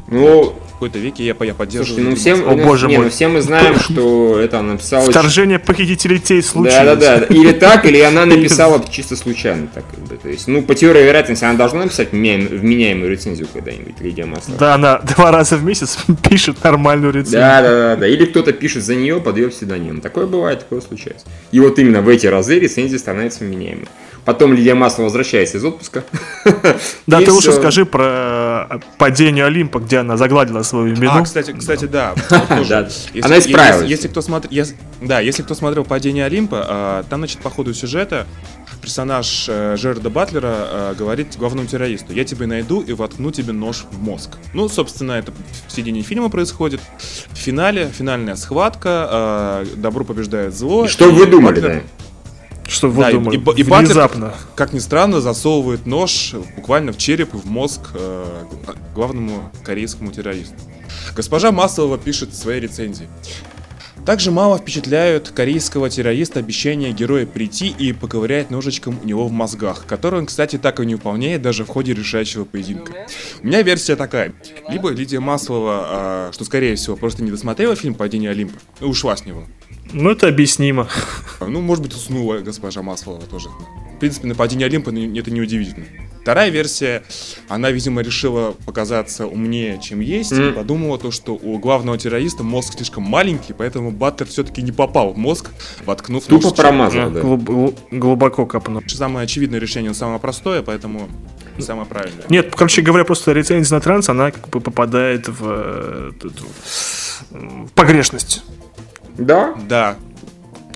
[0.09, 1.87] Ну, В какой-то веке я, я поддерживаю.
[1.87, 3.05] слушайте, ну всем, О, ну, боже не, мой.
[3.05, 5.03] ну все мы знаем, что это она написала...
[5.03, 6.99] очень- Вторжение похитителей тей Да, случилось.
[6.99, 7.25] да, да.
[7.27, 9.69] Или так, или она написала чисто случайно.
[9.73, 10.17] Так, как бы.
[10.17, 14.59] То есть, ну, по теории вероятности, она должна написать вменяем- вменяемую рецензию когда-нибудь, Лидия Маслова.
[14.59, 17.41] Да, она два раза в месяц пишет нормальную рецензию.
[17.43, 18.09] Да, да, да, да.
[18.09, 20.01] Или кто-то пишет за нее под ее псевдонимом.
[20.01, 21.27] Такое бывает, такое случается.
[21.53, 23.87] И вот именно в эти разы рецензия становится вменяемой.
[24.25, 26.05] Потом Лидия Маслова возвращается из отпуска.
[27.07, 31.11] Да, И ты лучше скажи про э, падение Олимпа, где она загладила свою вину.
[31.13, 32.15] А, кстати, кстати, да.
[32.31, 33.89] Она исправилась.
[33.89, 34.67] Если, кто смотрел,
[35.01, 38.27] да, если кто смотрел «Падение Олимпа», а, там, значит, по ходу сюжета
[38.81, 43.85] персонаж э, Джерарда Батлера э, говорит главному террористу, я тебя найду и воткну тебе нож
[43.91, 44.31] в мозг.
[44.55, 45.33] Ну, собственно, это
[45.67, 46.81] в середине фильма происходит.
[47.31, 50.87] В финале, финальная схватка, э, добро побеждает зло.
[50.87, 51.83] И что вы думали, Батлер, да?
[52.81, 53.37] Что вы Да, и- думали?
[53.37, 54.35] и и Батлер- Внезапно.
[54.55, 58.25] Как ни странно, засовывает нож буквально в череп и в мозг э,
[58.95, 60.55] главному корейскому террористу.
[61.15, 63.07] Госпожа Маслова пишет в своей рецензии.
[64.11, 69.87] Также мало впечатляют корейского террориста обещания героя прийти и поковырять ножичком у него в мозгах,
[69.87, 73.07] который он, кстати, так и не выполняет даже в ходе решающего поединка.
[73.41, 74.35] У меня версия такая.
[74.69, 79.17] Либо Лидия Маслова, а, что скорее всего просто не досмотрела фильм «Падение Олимпа» и ушла
[79.17, 79.45] с него.
[79.93, 80.89] Ну, это объяснимо.
[81.39, 83.49] Ну, может быть, уснула госпожа Маслова тоже.
[83.95, 85.87] В принципе, нападение Олимпа это не удивительно.
[86.23, 87.03] Вторая версия,
[87.49, 90.55] она, видимо, решила показаться умнее, чем есть, и Мгм.
[90.55, 95.19] подумала то, что у главного террориста мозг слишком маленький, поэтому Баттер все-таки не попал в
[95.19, 95.51] мозг,
[95.87, 96.57] воткнув нож Тупо череп.
[96.71, 97.21] промазал, да.
[97.21, 98.83] Глуб- глу- глубоко копнул.
[98.87, 101.09] Самое очевидное решение, самое простое, поэтому
[101.59, 102.25] и самое правильное.
[102.29, 106.11] Нет, короче говоря, просто рецензия на транс, она как бы попадает в, э,
[107.31, 108.43] в погрешность.
[109.19, 109.55] Да?
[109.69, 109.97] Да,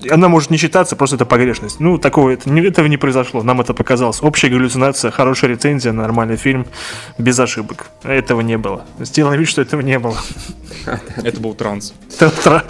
[0.09, 1.79] Она может не считаться, просто это погрешность.
[1.79, 3.43] Ну, такого это, не- этого не произошло.
[3.43, 4.21] Нам это показалось.
[4.21, 6.67] Общая галлюцинация, хорошая рецензия, нормальный фильм,
[7.17, 7.87] без ошибок.
[8.03, 8.85] Этого не было.
[8.99, 10.17] Сделаем вид, что этого не было.
[11.17, 11.93] это был транс.
[12.17, 12.63] Та-та.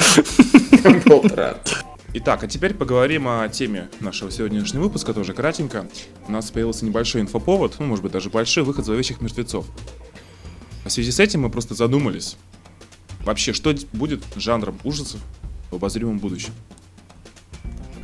[1.06, 1.56] Полтора.
[2.18, 5.86] Итак, а теперь поговорим о теме нашего сегодняшнего выпуска, тоже кратенько.
[6.28, 9.66] У нас появился небольшой инфоповод, ну, может быть, даже большой, выход зловещих мертвецов.
[10.86, 12.38] В связи с этим мы просто задумались.
[13.26, 15.20] Вообще, что будет жанром ужасов
[15.72, 16.54] в обозримом будущем?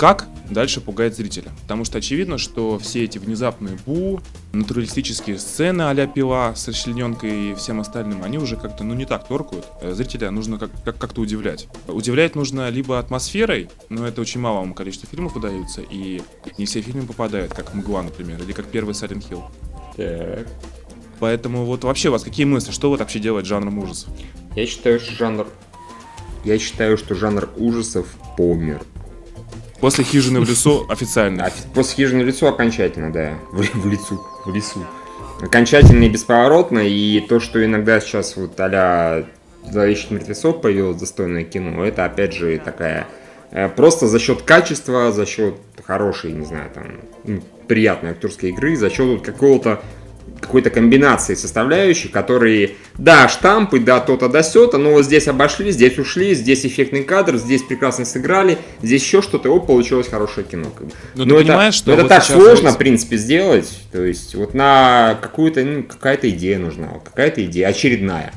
[0.02, 1.52] Как дальше пугает зрителя.
[1.62, 4.20] Потому что очевидно, что все эти внезапные бу,
[4.52, 9.28] натуралистические сцены а-ля пила с расчлененкой и всем остальным, они уже как-то, ну, не так
[9.28, 9.64] торкают.
[9.80, 11.68] Э, зрителя нужно как- как- как-то удивлять.
[11.86, 16.20] Удивлять нужно либо атмосферой, но это очень малому количеству фильмов удается, и
[16.58, 19.44] не все фильмы попадают, как «Мгла», например, или как первый «Silent Hill».
[19.96, 20.48] Так.
[21.20, 22.72] Поэтому вот вообще у вас какие мысли?
[22.72, 24.12] Что вот вообще делать жанром ужасов?
[24.56, 25.46] Я считаю, что жанр...
[26.44, 28.82] Я считаю, что жанр ужасов помер.
[29.82, 31.46] После «Хижины в лесу» официально.
[31.46, 33.34] А после хижины в лицо окончательно, да.
[33.50, 34.24] В, в лицу.
[34.46, 34.78] В лесу.
[35.40, 36.78] Окончательно и бесповоротно.
[36.78, 39.24] И то, что иногда сейчас вот а-ля
[39.68, 43.08] «Зловещих мертвецов» появилось достойное кино, это опять же такая...
[43.50, 48.88] э, Просто за счет качества, за счет хорошей, не знаю, там, приятной актерской игры, за
[48.88, 49.82] счет вот какого-то
[50.42, 55.98] какой-то комбинации составляющих, которые, да, штампы, да, то-то, да, сё-то, но вот здесь обошли, здесь
[55.98, 60.64] ушли, здесь эффектный кадр, здесь прекрасно сыграли, здесь еще что-то, о, получилось хорошее кино.
[60.64, 60.90] бы.
[61.14, 63.70] Но Ну, ты это, понимаешь, что ну, это вот так сложно, вот- в принципе, сделать,
[63.90, 68.32] то есть вот на какую-то, ну, какая-то идея нужна, вот какая-то идея, очередная.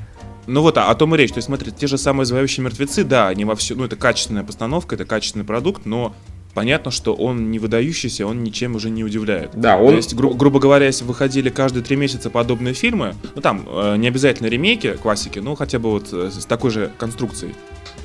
[0.47, 1.31] Ну вот, а о том и речь.
[1.31, 4.43] То есть, смотри, те же самые «Зловещие мертвецы», да, они во все, ну это качественная
[4.43, 6.15] постановка, это качественный продукт, но
[6.55, 9.51] понятно, что он не выдающийся, он ничем уже не удивляет.
[9.53, 9.95] Да, То он...
[9.95, 14.07] есть, гру- грубо говоря, если выходили каждые три месяца подобные фильмы, ну там э, не
[14.07, 17.53] обязательно ремейки, классики, но хотя бы вот э, с такой же конструкцией,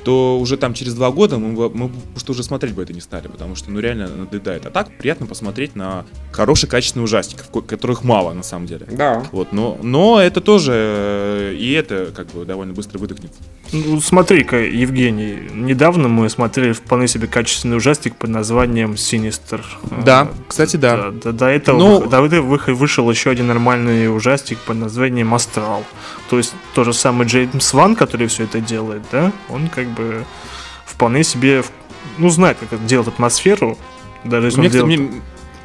[0.03, 3.27] то уже там через два года мы, мы просто уже смотреть бы это не стали,
[3.27, 4.65] потому что ну реально надоедает.
[4.65, 8.87] А так приятно посмотреть на хороший качественный ужастик, ко- которых мало на самом деле.
[8.91, 9.23] Да.
[9.31, 13.31] Вот, но, но это тоже, э, и это как бы довольно быстро выдохнет.
[13.73, 19.63] Ну, смотри-ка, Евгений, недавно мы смотрели вполне себе качественный ужастик под названием Синистер.
[20.03, 21.11] Да, кстати, да.
[21.11, 25.85] Да, до этого, Ну- до этого вышел еще один нормальный ужастик под названием Астрал.
[26.29, 30.25] То есть тот же самый Джеймс Ван, который все это делает, да, он как бы
[30.85, 31.63] вполне себе,
[32.17, 33.77] ну, знает, как это делать атмосферу.
[34.25, 35.21] Даже если Мне, он делает- мне,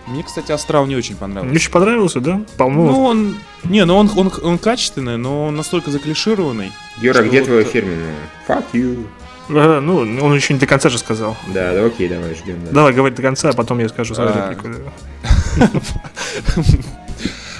[0.07, 1.49] мне, кстати, Астрал не очень понравился.
[1.51, 2.41] Мне очень понравился, да?
[2.57, 3.37] По-моему, Ну, он...
[3.65, 6.73] Не, ну он, он, он качественный, но он настолько заклишированный.
[6.99, 8.15] Юра, где вот, твое фирменное?
[8.47, 9.07] Fuck you.
[9.49, 11.37] э, ну, он еще не до конца же сказал.
[11.49, 12.65] Да, да, окей, давай, ждем.
[12.67, 12.71] Да.
[12.73, 14.51] Давай, говори до конца, а потом я скажу свою А.
[14.51, 14.69] реплику.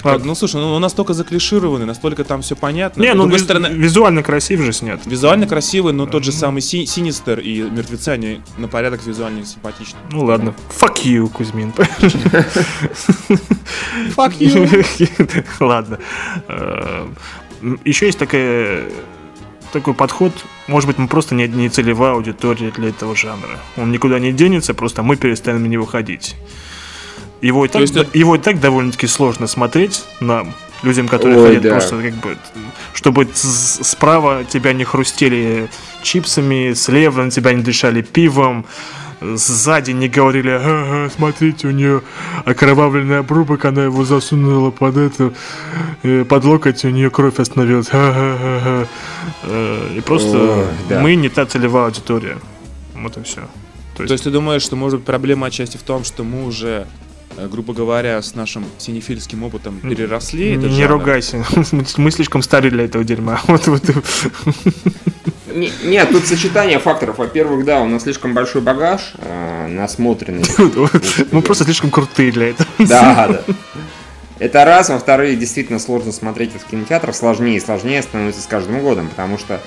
[0.03, 3.01] Как, ну, слушай, ну он настолько заклишированный, настолько там все понятно.
[3.01, 4.99] Не, ну виз- стороны, визуально красив же снят.
[5.05, 9.97] визуально красивый, но тот же самый Си- Синистер и Мертвецы, они на порядок визуально симпатичны.
[10.11, 10.53] Ну ладно.
[10.79, 11.73] Fuck you, Кузьмин.
[14.15, 15.45] Fuck you.
[15.59, 15.99] Ладно.
[17.85, 18.83] Еще есть такая
[19.73, 20.31] такой подход,
[20.67, 23.59] может быть, мы просто не, не целевая аудитория для этого жанра.
[23.75, 26.35] Он никуда не денется, просто мы перестанем на него ходить.
[27.41, 31.47] Его и так, есть это- его и так довольно-таки сложно смотреть нам, людям, которые Ой,
[31.47, 31.69] хотят да.
[31.71, 32.37] просто как бы,
[32.93, 35.69] чтобы справа тебя не хрустели
[36.01, 38.65] чипсами, слева на тебя не дышали пивом,
[39.21, 42.01] сзади не говорили, ага, смотрите, у нее
[42.45, 45.33] окровавленный обрубок, она его засунула под эту,
[46.03, 47.87] э, под локоть, у нее кровь остановилась.
[47.89, 48.87] Ха-ха-ха-ха.
[49.43, 51.01] Э, И просто Ой, да.
[51.01, 52.37] мы не та целевая аудитория.
[52.95, 53.41] Вот и все.
[53.95, 56.85] То есть ты думаешь, что может быть проблема отчасти в том, что мы уже,
[57.37, 60.91] грубо говоря, с нашим синефильским опытом переросли этот не жанр?
[60.93, 61.45] ругайся.
[61.97, 63.39] Мы слишком старые для этого дерьма.
[63.47, 63.83] Вот, вот.
[65.53, 67.17] Не- Нет, тут сочетание факторов.
[67.17, 70.43] Во-первых, да, у нас слишком большой багаж, э, насмотренный.
[71.31, 72.67] Мы просто слишком крутые для этого.
[72.79, 73.53] Да, да.
[74.39, 74.89] Это раз.
[74.89, 77.15] Во-вторых, действительно сложно смотреть это в кинотеатрах.
[77.15, 79.59] Сложнее и сложнее становится с каждым годом, потому что,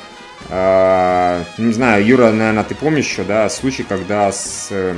[0.49, 4.95] э, не знаю, Юра, наверное, ты помнишь еще, да, случай, когда с, э,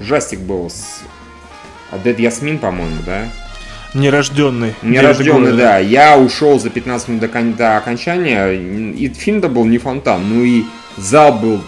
[0.00, 1.02] ужастик был с
[1.98, 3.28] Дед Ясмин, по-моему, да?
[3.94, 4.74] Нерожденный.
[4.82, 5.78] Нерожденный, да.
[5.78, 10.42] Я ушел за 15 минут до, кон- до окончания, и фильм-то был не фонтан, ну
[10.42, 10.64] и
[10.96, 11.60] зал был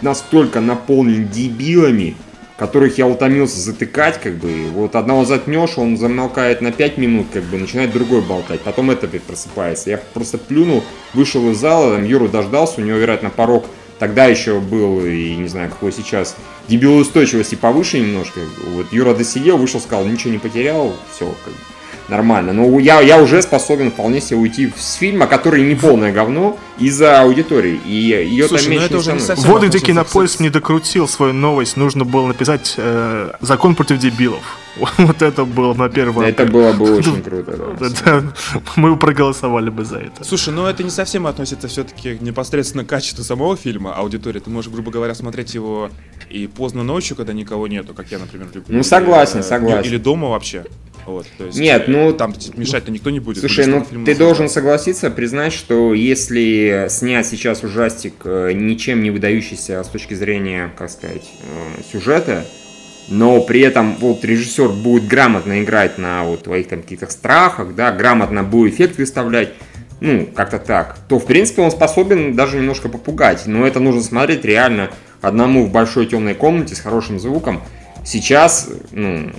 [0.00, 2.16] настолько наполнен дебилами,
[2.56, 4.48] которых я утомился затыкать, как бы.
[4.72, 9.06] Вот одного заткнешь, он замолкает на 5 минут, как бы, начинает другой болтать, потом это
[9.06, 9.90] просыпается.
[9.90, 13.66] Я просто плюнул, вышел из зала, там Юру дождался, у него, вероятно, порог
[13.98, 16.36] тогда еще был, и не знаю, какой сейчас,
[16.68, 18.40] дебилоустойчивости повыше немножко.
[18.68, 21.60] Вот Юра досидел, вышел, сказал, ничего не потерял, все, как бы,
[22.08, 22.52] нормально.
[22.52, 27.20] Но я, я уже способен вполне себе уйти с фильма, который не полное говно, из-за
[27.20, 27.80] аудитории.
[27.86, 31.08] И ее Слушай, там ну меньше это уже не совсем Вот где Кинопоиск не докрутил
[31.08, 34.42] свою новость, нужно было написать э, «Закон против дебилов».
[34.98, 36.28] Вот это было на первое.
[36.28, 37.76] Это было бы очень круто.
[37.80, 37.86] да.
[37.86, 38.32] Это-
[38.76, 40.22] мы проголосовали бы за это.
[40.22, 44.38] Слушай, ну это не совсем относится все-таки непосредственно к качеству самого фильма, аудитории.
[44.38, 45.90] Ты можешь, грубо говоря, смотреть его
[46.30, 48.76] и поздно ночью, когда никого нету, как я, например, люблю.
[48.76, 49.90] Ну, согласен, Или, э, согласен.
[49.90, 50.64] Или дома вообще.
[51.08, 53.38] Вот, то есть, Нет, э, ну, Там мешать-то никто не будет.
[53.38, 59.82] Слушай, ну ты должен согласиться, признать, что если снять сейчас ужастик, э, ничем не выдающийся
[59.82, 62.44] с точки зрения, как сказать, э, сюжета,
[63.08, 67.90] но при этом вот режиссер будет грамотно играть на вот твоих там каких-то страхах, да,
[67.90, 69.54] грамотно будет эффект выставлять,
[70.00, 73.46] ну, как-то так, то, в принципе, он способен даже немножко попугать.
[73.46, 74.90] Но это нужно смотреть реально
[75.22, 77.62] одному в большой темной комнате с хорошим звуком.
[78.04, 79.32] Сейчас, ну,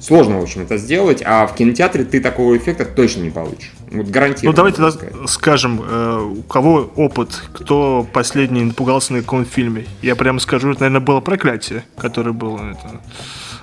[0.00, 3.72] сложно, в общем, это сделать, а в кинотеатре ты такого эффекта точно не получишь.
[3.90, 4.50] Вот гарантированно.
[4.50, 9.86] Ну, давайте да, скажем, э, у кого опыт, кто последний напугался на каком фильме.
[10.02, 13.00] Я прямо скажу, это, наверное, было «Проклятие», которое было это,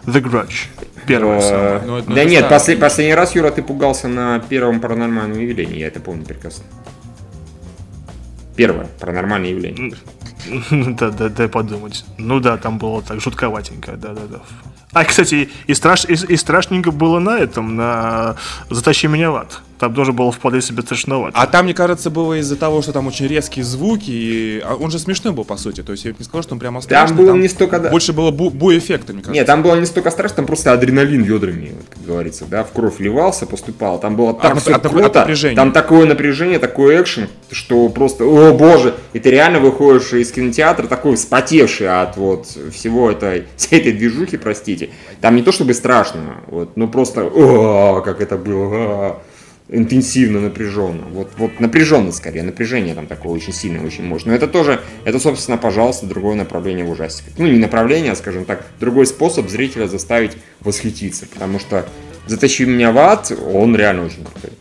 [0.06, 0.68] «The Grudge».
[1.08, 5.80] Первое э, ну, да нет, послед, последний раз, Юра, ты пугался на первом паранормальном явлении,
[5.80, 6.66] я это помню прекрасно.
[8.56, 9.94] Первое паранормальное явление.
[10.72, 12.06] Да, да, дай подумать.
[12.18, 14.42] Ну да, там было так жутковатенько, да, да, да.
[14.94, 18.36] А, кстати, и, страш, и, и страшненько было на этом, на
[18.70, 19.62] «Затащи меня в ад».
[19.80, 21.38] Там тоже было вполне себе страшновато.
[21.38, 24.90] А там, мне кажется, было из-за того, что там очень резкие звуки, и а он
[24.90, 25.82] же смешной был, по сути.
[25.84, 27.08] То есть я не сказал, что он прямо страшный.
[27.10, 27.80] Там было там не столько...
[27.80, 29.34] Больше было бу- бу-эффекта, мне кажется.
[29.34, 32.72] Нет, там было не столько страшно, там просто адреналин ведрами, вот, как говорится, да, в
[32.72, 34.00] кровь вливался, поступал.
[34.00, 35.56] Там было так от, все от, круто, от напряжения.
[35.56, 40.88] там такое напряжение, такой экшен, что просто, о боже, и ты реально выходишь из кинотеатра
[40.88, 44.90] такой вспотевший от вот всего этой, всей этой движухи, простите.
[45.22, 49.22] Там не то чтобы страшно, вот, но просто, о, как это было,
[49.70, 51.04] интенсивно, напряженно.
[51.12, 54.32] Вот, вот напряженно скорее, напряжение там такое очень сильное, очень мощное.
[54.32, 57.34] Но это тоже, это, собственно, пожалуйста, другое направление в ужастиках.
[57.38, 61.28] Ну, не направление, а, скажем так, другой способ зрителя заставить восхититься.
[61.28, 61.86] Потому что
[62.28, 64.52] «Затащи меня в ад», он реально очень крутой.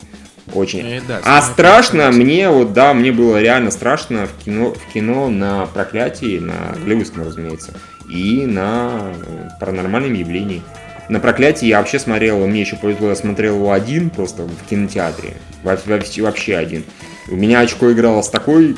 [0.55, 0.79] Очень.
[0.79, 4.93] И, э, да, а страшно мне, вот да, мне было реально страшно в кино, в
[4.93, 7.75] кино на проклятии, на Голливудском, разумеется,
[8.09, 9.13] и на
[9.61, 10.63] паранормальном явлении.
[11.09, 15.35] На проклятие я вообще смотрел, мне еще повезло, я смотрел его один просто в кинотеатре.
[15.63, 16.85] Вообще один.
[17.29, 18.77] У меня очко играло с такой...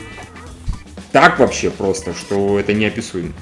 [1.11, 3.33] Так вообще просто, что это неописуемо.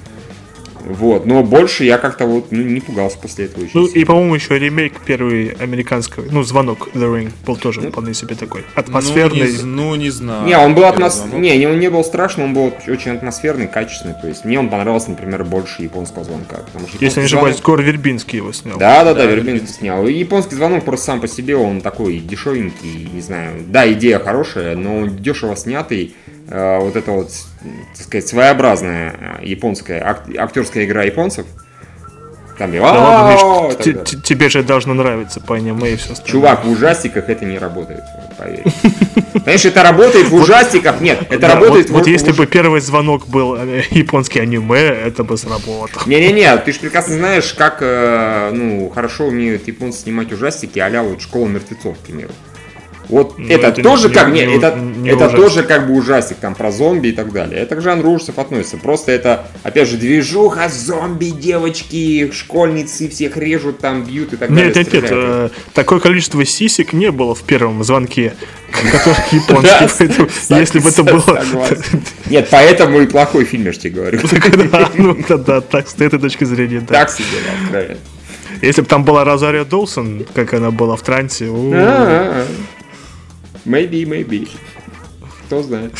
[0.87, 3.67] Вот, но больше я как-то вот ну, не пугался после этого.
[3.75, 8.15] Ну и, по-моему, еще ремейк первый американского, ну, звонок The Ring был тоже ну, вполне
[8.15, 8.65] себе такой.
[8.77, 9.53] Атмосферный.
[9.53, 10.47] Ну, не, ну, не знаю.
[10.47, 11.25] Не, он был атмос...
[11.33, 14.15] не, он не был страшный, он был очень атмосферный, качественный.
[14.21, 16.59] То есть мне он понравился, например, больше японского звонка.
[16.59, 17.67] Потому что Если не ошибаюсь, звонок...
[17.67, 18.79] Гор Вербинский его снял.
[18.79, 20.07] Да, да, да, да Вербинский, Вербинский снял.
[20.07, 23.65] И японский звонок просто сам по себе, он такой дешевенький, не знаю.
[23.67, 26.15] Да, идея хорошая, но он дешево снятый
[26.79, 27.31] вот это вот,
[27.97, 31.47] так сказать, своеобразная э, японская актерская игра японцев.
[32.57, 36.33] Там да ладно, тебе же должно нравиться по аниме и все остальное.
[36.33, 38.01] Чувак, в ужастиках это не работает,
[38.39, 38.65] поверь.
[39.35, 43.83] Понимаешь, это работает в ужастиках, нет, это работает Вот если бы первый звонок был э,
[43.91, 46.03] японский аниме, это бы сработало.
[46.07, 51.49] Не-не-не, ты же прекрасно знаешь, как ну, хорошо умеют японцы снимать ужастики, а вот «Школа
[51.49, 52.31] мертвецов», к примеру.
[53.09, 55.95] Вот ну, это, это тоже не, как не, не, это, не это тоже как бы
[55.95, 57.61] ужастик там про зомби и так далее.
[57.61, 58.77] Это к жанру ужасов относится.
[58.79, 64.67] Просто это, опять же, движуха, зомби, девочки, школьницы всех режут там, бьют и так далее.
[64.67, 68.35] Нет, нет, нет, э, такое количество сисек не было в первом звонке,
[68.93, 70.55] который японский.
[70.55, 71.43] Если бы это было...
[72.29, 74.21] Нет, поэтому и плохой фильм, я же тебе говорю.
[74.97, 76.95] Ну да, да, так, с этой точки зрения, да.
[76.95, 77.27] Так себе,
[77.73, 77.83] да,
[78.63, 81.49] Если бы там была Розарио Доусон, как она была в трансе,
[83.67, 84.49] Maybe, maybe.
[85.47, 85.93] Кто знает.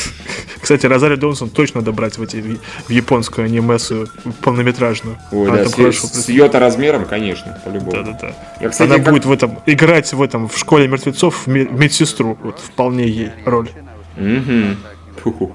[0.61, 2.43] Кстати, Розари Донсон точно добрать в, эти,
[2.89, 4.09] в японскую анимесу
[4.43, 5.17] полнометражную.
[5.31, 7.93] Ой, а да, с, с ее размером, конечно, по-любому.
[7.93, 8.35] Да-да-да.
[8.61, 9.13] Я, кстати, Она как...
[9.13, 12.37] будет в этом, играть в этом, в школе мертвецов, в медсестру.
[12.43, 13.69] Вот, вполне ей роль.
[14.17, 15.51] Угу.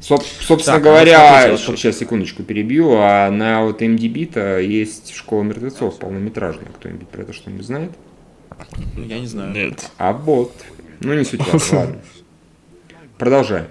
[0.00, 6.66] Соб, собственно так, говоря, сейчас секундочку перебью, а на вот MDB-то есть школа мертвецов полнометражная.
[6.76, 7.92] Кто-нибудь про это что-нибудь знает?
[8.96, 9.52] Я не знаю.
[9.52, 9.90] Нет.
[9.98, 10.52] А вот.
[11.00, 11.40] Ну, не суть
[11.72, 12.00] ладно.
[13.18, 13.66] Продолжаем.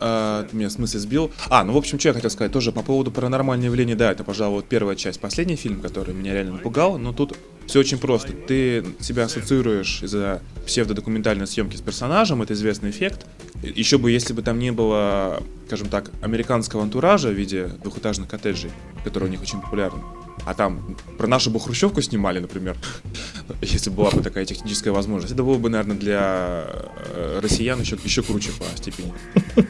[0.00, 1.30] Uh, меня в смысле сбил.
[1.48, 4.22] А, ну, в общем, что я хотел сказать, тоже по поводу паранормального явления, да, это,
[4.22, 8.32] пожалуй, вот первая часть, последний фильм, который меня реально напугал, но тут все очень просто.
[8.32, 13.26] Ты себя ассоциируешь из-за псевдодокументальной съемки с персонажем, это известный эффект.
[13.62, 18.70] Еще бы, если бы там не было, скажем так, американского антуража в виде двухэтажных коттеджей,
[19.02, 20.00] которые у них очень популярны,
[20.44, 22.76] а там про нашу бы хрущевку снимали, например,
[23.60, 26.66] если была бы такая техническая возможность, это было бы, наверное, для
[27.14, 29.12] э, россиян еще, еще круче по степени
[29.56, 29.62] э,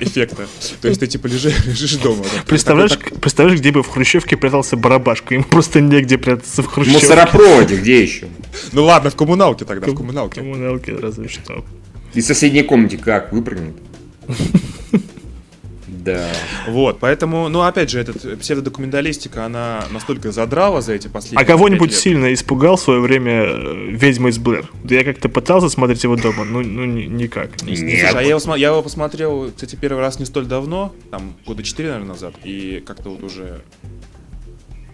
[0.00, 0.46] эффекта.
[0.80, 2.24] То есть ты типа лежишь, лежишь дома.
[2.24, 2.42] Да.
[2.46, 5.34] Представляешь, так, представляешь, где бы в хрущевке прятался барабашка?
[5.34, 7.06] Им просто негде прятаться в хрущевке.
[7.06, 8.28] В мусоропроводе, где еще?
[8.72, 10.40] Ну ладно, в коммуналке тогда, в коммуналке.
[10.40, 11.64] В коммуналке разве что.
[12.14, 13.76] И в соседней комнате как выпрыгнет?
[16.04, 16.28] Да.
[16.68, 21.94] Вот, поэтому, ну, опять же, эта псевдодокументалистика, она настолько задрала за эти последние А кого-нибудь
[21.94, 24.68] сильно испугал в свое время э, «Ведьма из Блэр»?
[24.84, 27.62] Да я как-то пытался смотреть его дома, ну, ну никак.
[27.62, 27.78] Нет.
[27.78, 31.62] Слушай, а я его, я его посмотрел, кстати, первый раз не столь давно, там, года
[31.62, 33.62] четыре, наверное, назад, и как-то вот уже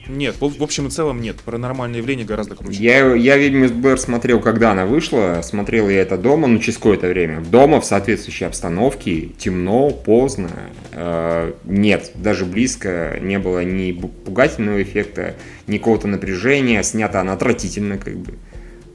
[0.08, 1.36] Нет, в общем и целом нет.
[1.44, 2.82] Паранормальное явление гораздо круче.
[2.82, 5.40] Я, я «Ведьму из Блэр» смотрел, когда она вышла.
[5.42, 7.40] Смотрел я это дома, ну, через какое-то время.
[7.40, 10.50] Дома, в соответствующей обстановке, темно, поздно.
[10.92, 15.34] Э, нет, даже близко не было ни пугательного эффекта,
[15.66, 16.82] ни какого-то напряжения.
[16.82, 18.34] Снята она отвратительно, как бы.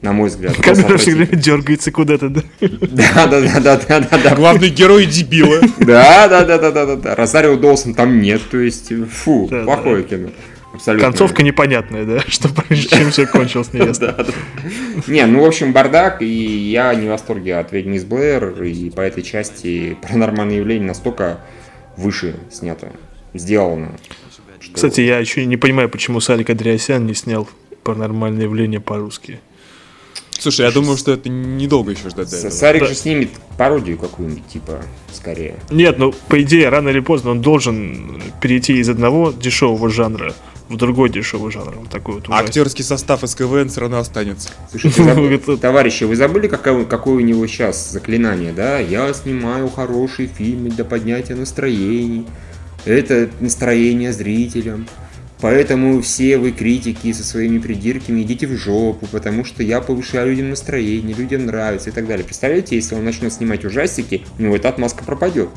[0.02, 0.58] На мой взгляд.
[0.58, 2.42] Камера все время дергается куда-то, да?
[2.60, 4.36] Да, да, да, да, да, да, да.
[4.36, 5.62] Главный герой дебила.
[5.80, 7.16] Да, да, да, да, да, да, да.
[7.16, 10.30] Розарио Доусон там нет, то есть, фу, плохое кино.
[10.74, 11.08] Абсолютно.
[11.08, 12.20] Концовка непонятная, да?
[12.28, 14.16] Что, чем все кончилось, неясно.
[15.08, 18.90] Не, ну, в общем, бардак, и я не в восторге от «Ведьмы из Блэр», и
[18.90, 21.40] по этой части паранормальное явление настолько
[21.96, 22.92] выше снято,
[23.34, 23.92] сделано.
[24.74, 27.48] Кстати, я еще не понимаю, почему Сарик Андреасян не снял
[27.84, 29.40] паранормальное явление по-русски.
[30.32, 32.50] Слушай, я думаю, что это недолго еще ждать до этого.
[32.50, 32.88] Сарик Да.
[32.88, 35.56] же снимет пародию какую-нибудь, типа, скорее.
[35.70, 40.34] Нет, ну, по идее, рано или поздно он должен перейти из одного дешевого жанра
[40.74, 41.76] в другой дешевый жанр.
[41.80, 42.50] Вот такой вот А ужастик.
[42.50, 44.50] актерский состав из КВН все равно останется.
[44.70, 48.80] Слушайте, товарищи, вы забыли, какое, какое у него сейчас заклинание, да?
[48.80, 52.26] Я снимаю хорошие фильмы для поднятия настроений.
[52.86, 54.88] Это настроение зрителям.
[55.40, 60.50] Поэтому все вы критики со своими придирками идите в жопу, потому что я повышаю людям
[60.50, 62.24] настроение, людям нравится и так далее.
[62.24, 65.50] Представляете, если он начнет снимать ужастики, у него эта отмазка пропадет.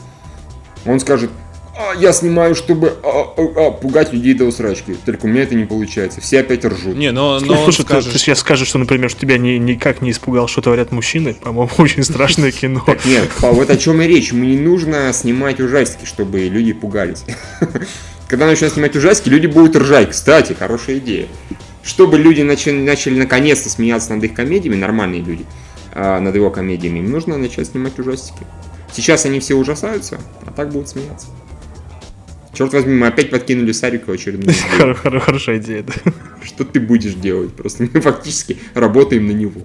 [0.87, 1.31] Он скажет,
[1.79, 4.97] «А, я снимаю, чтобы а, а, а, пугать людей до усрачки.
[5.05, 6.23] Только у меня это не получается.
[6.23, 6.97] Все опять ржут.
[6.97, 9.59] Не, но, но он Слушай, ты, скажет, ты сейчас скажешь, что, например, что тебя ни-
[9.59, 11.35] никак не испугал, что творят мужчины.
[11.35, 12.83] По-моему, очень страшное кино.
[12.87, 14.33] Так нет, вот о чем и речь.
[14.33, 17.25] Ему не нужно снимать ужастики, чтобы люди пугались.
[18.29, 20.11] Когда начнут снимать ужастики, люди будут ржать.
[20.11, 21.27] Кстати, хорошая идея.
[21.83, 25.47] Чтобы люди начали, начали наконец-то смеяться над их комедиями, нормальные люди,
[25.95, 28.45] над его комедиями, им нужно начать снимать ужастики.
[28.93, 31.29] Сейчас они все ужасаются, а так будут смеяться.
[32.57, 34.57] Черт возьми, мы опять подкинули Сарику очередную
[35.21, 35.93] Хорошая идея, да.
[36.43, 37.53] Что ты будешь делать?
[37.55, 39.61] Просто мы фактически работаем на него.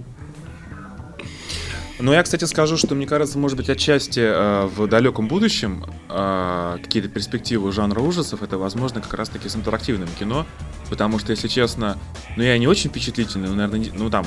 [2.00, 6.78] Ну, я, кстати, скажу, что мне кажется, может быть, отчасти э, в далеком будущем э,
[6.84, 10.46] какие-то перспективы жанра ужасов это возможно как раз-таки с интерактивным кино,
[10.90, 11.98] потому что, если честно,
[12.36, 14.26] ну я не очень впечатлительный, ну, наверное, не- ну там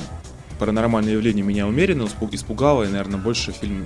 [0.57, 3.85] паранормальное явление меня умеренно испу- испугало, и, наверное, больше фильм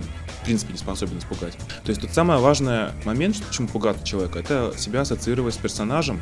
[0.50, 1.54] принципе не способен испугать.
[1.84, 6.22] То есть тут самый важный момент, почему пугаться человека, это себя ассоциировать с персонажем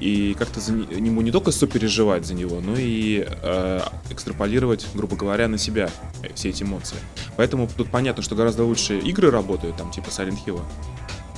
[0.00, 3.80] и как-то за не- ему не только сопереживать за него, но и э,
[4.10, 5.90] экстраполировать, грубо говоря, на себя
[6.22, 6.96] э, все эти эмоции.
[7.36, 10.60] Поэтому тут понятно, что гораздо лучше игры работают, там типа Silent Hill.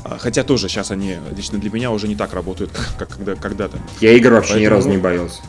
[0.05, 3.35] А, Хотя тоже сейчас они лично для меня уже не так работают, как, как когда,
[3.35, 3.79] когда-то.
[4.03, 5.41] Я игр вообще ни Поэтому- разу не боялся.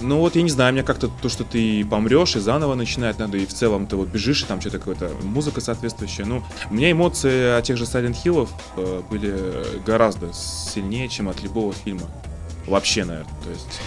[0.00, 3.38] Ну вот я не знаю, мне как-то то, что ты помрешь и заново начинать надо,
[3.38, 6.24] и в целом ты вот бежишь, и там что-то какая-то музыка соответствующая.
[6.24, 9.34] Ну, у меня эмоции от тех же Silent Hill э, были
[9.86, 12.08] гораздо сильнее, чем от любого фильма.
[12.66, 13.32] Вообще, наверное.
[13.42, 13.80] То есть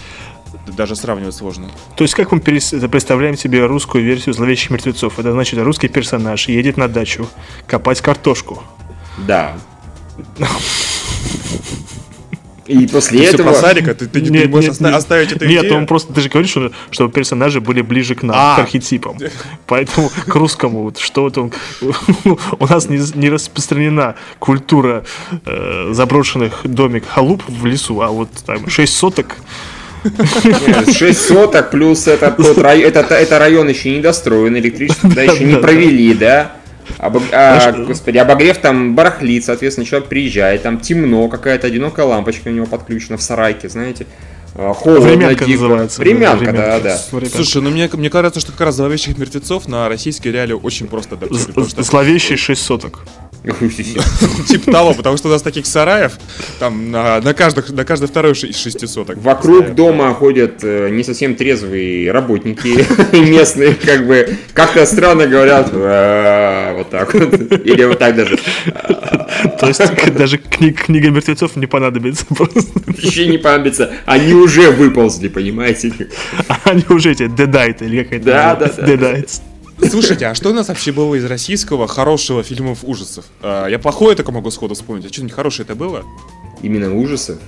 [0.76, 1.70] даже сравнивать сложно.
[1.96, 5.18] То есть, как мы представляем себе русскую версию зловещих мертвецов?
[5.18, 7.28] Это значит, русский персонаж едет на дачу
[7.66, 8.62] копать картошку.
[9.18, 9.56] Да.
[12.70, 13.50] И после Ты этого...
[13.52, 14.94] про Сарика, ты, ты, ты Нет, не можешь нет, оста- нет.
[14.94, 15.76] оставить эту Нет, идею?
[15.76, 18.56] он просто, ты же говоришь, что, чтобы персонажи были ближе к нам, А.
[18.56, 19.16] к архетипам.
[19.66, 21.52] Поэтому к русскому, вот что вот он...
[22.58, 25.04] У нас не, не распространена культура
[25.46, 29.36] э, заброшенных домик халуп в лесу, а вот там 6 соток.
[30.04, 35.22] Нет, 6 соток, плюс этот тот рай- этот, это район еще не достроен, электричество туда
[35.22, 36.52] еще не провели, да?
[36.98, 42.52] Обо- а, господи, обогрев там барахлит, соответственно, человек приезжает, там темно, какая-то одинокая лампочка у
[42.52, 44.06] него подключена в сарайке, знаете.
[44.54, 45.60] А, Холодно, Времянка дико.
[45.62, 46.00] называется.
[46.00, 46.80] Времянка, да, времянка.
[46.82, 47.00] да.
[47.12, 47.36] Времянка.
[47.36, 51.14] Слушай, ну мне, мне кажется, что как раз зловещих мертвецов на российские реалии очень просто
[51.14, 51.46] адаптировать.
[51.48, 53.00] потому что- Зловещий 6 соток.
[54.48, 56.12] Типа того, потому что у нас таких сараев
[56.58, 59.16] там на, на, каждых, на каждой второй ши- из шести соток.
[59.16, 62.84] Вокруг дома ходят э, не совсем трезвые работники
[63.16, 67.34] местные, как бы как-то странно говорят, «А, вот так вот,
[67.64, 68.38] или вот так даже.
[69.58, 69.80] То есть
[70.14, 72.60] даже кни- книга мертвецов не понадобится просто.
[72.98, 75.92] Еще не понадобится, они уже выползли, понимаете?
[76.64, 79.16] Они уже эти дедайты или как это Да, да, да.
[79.88, 83.24] Слушайте, а что у нас вообще было из российского хорошего фильмов ужасов?
[83.42, 85.06] А, я плохое только могу сходу вспомнить.
[85.06, 86.04] А что-нибудь хорошее это было?
[86.62, 87.38] Именно ужасов.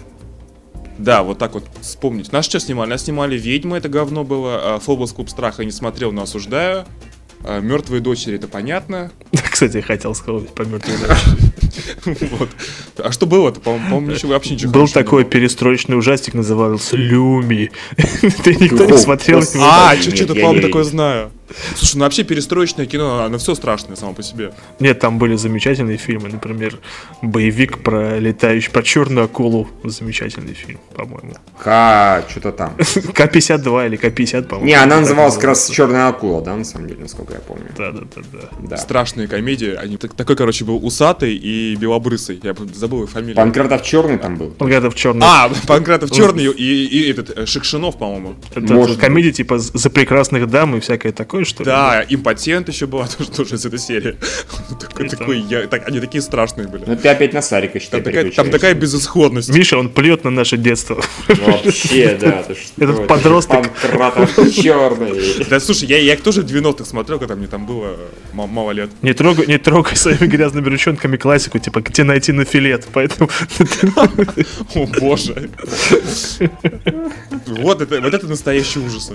[0.99, 2.33] Да, вот так вот вспомнить.
[2.33, 2.91] Нас что снимали?
[2.91, 4.77] Нас снимали «Ведьмы», это говно было.
[4.77, 5.13] а, «Фобос.
[5.13, 6.85] Клуб страха» не смотрел, но осуждаю.
[7.45, 9.11] А, «Мертвые дочери» это понятно.
[9.51, 11.53] Кстати, я хотел сказать по мертвой дочери.
[12.39, 12.51] Вот.
[12.99, 13.61] А что было-то?
[13.61, 17.71] По-моему, ничего вообще ничего Был такой перестроечный ужастик, назывался Люми.
[17.97, 19.43] Ты никто не смотрел?
[19.61, 21.31] А, что-то, по-моему, такое знаю.
[21.77, 24.53] Слушай, ну вообще перестроечное кино, оно все страшное само по себе.
[24.81, 26.79] Нет, там были замечательные фильмы, например,
[27.21, 29.69] боевик про летающий, про черную акулу.
[29.85, 31.35] Замечательный фильм, по-моему.
[31.59, 32.75] Ка, что-то там.
[32.77, 34.67] К-52 или К-50, по-моему.
[34.67, 37.67] Не, она называлась как раз «Черная акула», да, на самом деле, насколько я помню.
[37.77, 38.49] Да, да, да, да.
[38.71, 38.77] Да.
[38.77, 39.75] Страшные комедии.
[39.75, 42.41] Они так- такой, короче, был усатый и белобрысый.
[42.43, 43.37] Я забыл их фамилию.
[43.37, 44.51] Панкратов черный там был.
[44.51, 45.23] Панкратов черный.
[45.25, 48.35] А, Панкратов черный и, и этот э, Шекшинов, по-моему.
[48.55, 51.67] Это может комедия типа «За прекрасных дам» и всякое такое, что ли?
[51.67, 54.17] Да, импотент еще была тоже, тоже из этой серии.
[54.81, 56.85] Такой, такой, я- так, они такие страшные были.
[56.87, 59.49] Ну ты опять на Сарика, считай, Там такая, там такая безысходность.
[59.51, 61.03] Миша, он плет на наше детство.
[61.29, 62.41] Вообще, да.
[62.41, 63.63] Этот это подросток.
[63.81, 65.45] Панкратов черный.
[65.49, 67.97] Да слушай, я, я их тоже в 90-х смотрел, когда мне там было
[68.33, 68.91] м- мало лет.
[69.03, 72.87] Не трогай, не трогай своими грязными ручонками классику, типа, где найти на филет.
[72.93, 73.29] Поэтому
[74.75, 75.49] О боже.
[77.47, 79.15] Вот это, вот это настоящие ужасы.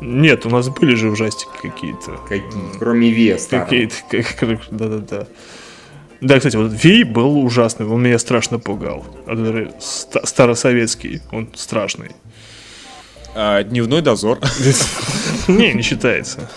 [0.00, 2.18] нет, у нас были же ужастики какие-то.
[2.28, 2.78] Какие?
[2.78, 3.46] Кроме Вес.
[3.46, 5.26] Какие-то, как- как- да-да-да.
[6.20, 9.04] Да, кстати, вот Ви был ужасный, он меня страшно пугал.
[9.80, 12.10] Старосоветский, он страшный.
[13.42, 14.38] А, дневной дозор.
[15.48, 16.50] Не, не считается.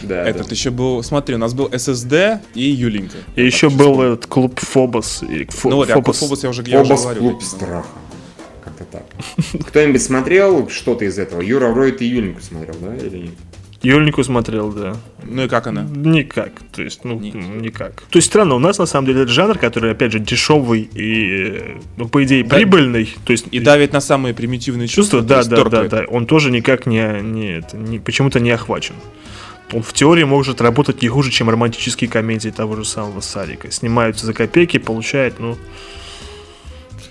[0.00, 3.18] Да, Этот еще был, смотри, у нас был ССД и Юленька.
[3.36, 5.22] И еще был этот клуб Фобос.
[5.22, 6.18] и Фо- Ну вот, я Фобос.
[6.18, 7.22] Фобос я уже, я уже Фобос говорил.
[7.30, 7.86] клуб страха.
[8.64, 9.66] Как-то так.
[9.66, 11.42] Кто-нибудь смотрел что-то из этого?
[11.42, 12.96] Юра вроде ты Юленьку смотрел, да?
[12.96, 13.34] Или нет?
[13.82, 14.94] Юльнику смотрел, да.
[15.24, 15.82] Ну и как она?
[15.84, 17.30] Никак, то есть, ну, Ни-
[17.62, 18.02] никак.
[18.10, 21.76] То есть странно, у нас на самом деле это жанр, который, опять же, дешевый и,
[21.96, 22.56] ну, по идее, Да.
[22.56, 23.08] прибыльный.
[23.24, 25.22] То есть И давит на самые примитивные чувства.
[25.22, 26.04] да, да, да, да.
[26.08, 28.96] Он тоже никак не, не, не- почему-то не охвачен.
[29.72, 33.70] Он в теории может работать не хуже, чем романтические комедии того же самого Сарика.
[33.70, 35.56] Снимаются за копейки, получает, ну,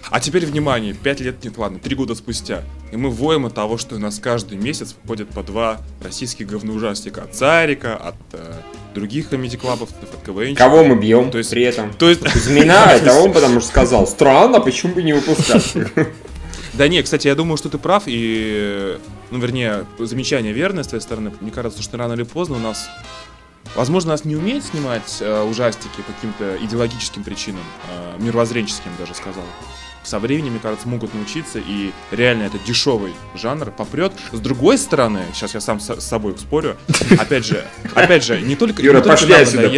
[0.10, 2.64] А теперь внимание, 5 лет, нет, ладно, 3 года спустя.
[2.92, 7.24] И мы воем от того, что у нас каждый месяц выходит по два российских говноужастика
[7.24, 8.54] от Царика, от э,
[8.96, 10.56] других комедий-клабов, от КВН.
[10.56, 11.94] Кого мы бьем То есть- при этом?
[11.94, 15.76] То есть, Кузьмина, это он потому что сказал, странно, почему бы не выпускать?
[16.74, 18.98] да не, кстати, я думаю, что ты прав, и,
[19.30, 21.32] ну, вернее, замечание верное с твоей стороны.
[21.40, 22.90] Мне кажется, что рано или поздно у нас
[23.76, 29.44] Возможно, нас не умеет снимать э, ужастики по каким-то идеологическим причинам, э, мировоззренческим даже сказал.
[30.04, 34.14] Со временем, мне кажется, могут научиться, и реально это дешевый жанр попрет.
[34.32, 36.78] С другой стороны, сейчас я сам с, собой спорю,
[37.20, 37.64] опять же,
[37.96, 38.82] опять же, не только...
[38.82, 39.70] Юра, не только пошли отсюда,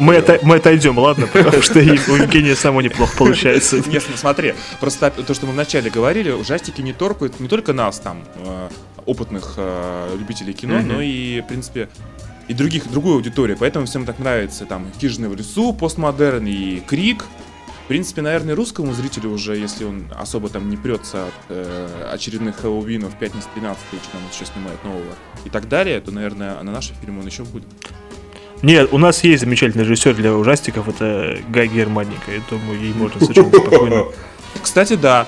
[0.00, 1.26] мы, это, мы отойдем, ладно?
[1.26, 3.76] Потому что и у Евгения само неплохо получается.
[3.86, 7.98] Нет, ну смотри, просто то, что мы вначале говорили, ужастики не торкают не только нас
[7.98, 8.68] там, э,
[9.06, 10.88] опытных э, любителей кино, Мгм.
[10.88, 11.88] но и, в принципе,
[12.46, 13.56] и других, другую аудиторию.
[13.58, 17.24] Поэтому всем так нравится там «Хижина в лесу», «Постмодерн» и «Крик».
[17.88, 22.56] В принципе, наверное, русскому зрителю уже, если он особо там не прется от э, очередных
[22.56, 25.14] Хэллоуинов, «Пятница 13 что там еще снимает нового
[25.46, 27.64] и так далее, то, наверное, на наши фильмы он еще будет.
[28.60, 32.30] Нет, у нас есть замечательный режиссер для ужастиков, это Гай Германика.
[32.30, 34.04] Я думаю, ей можно совершенно спокойно.
[34.62, 35.26] Кстати, да,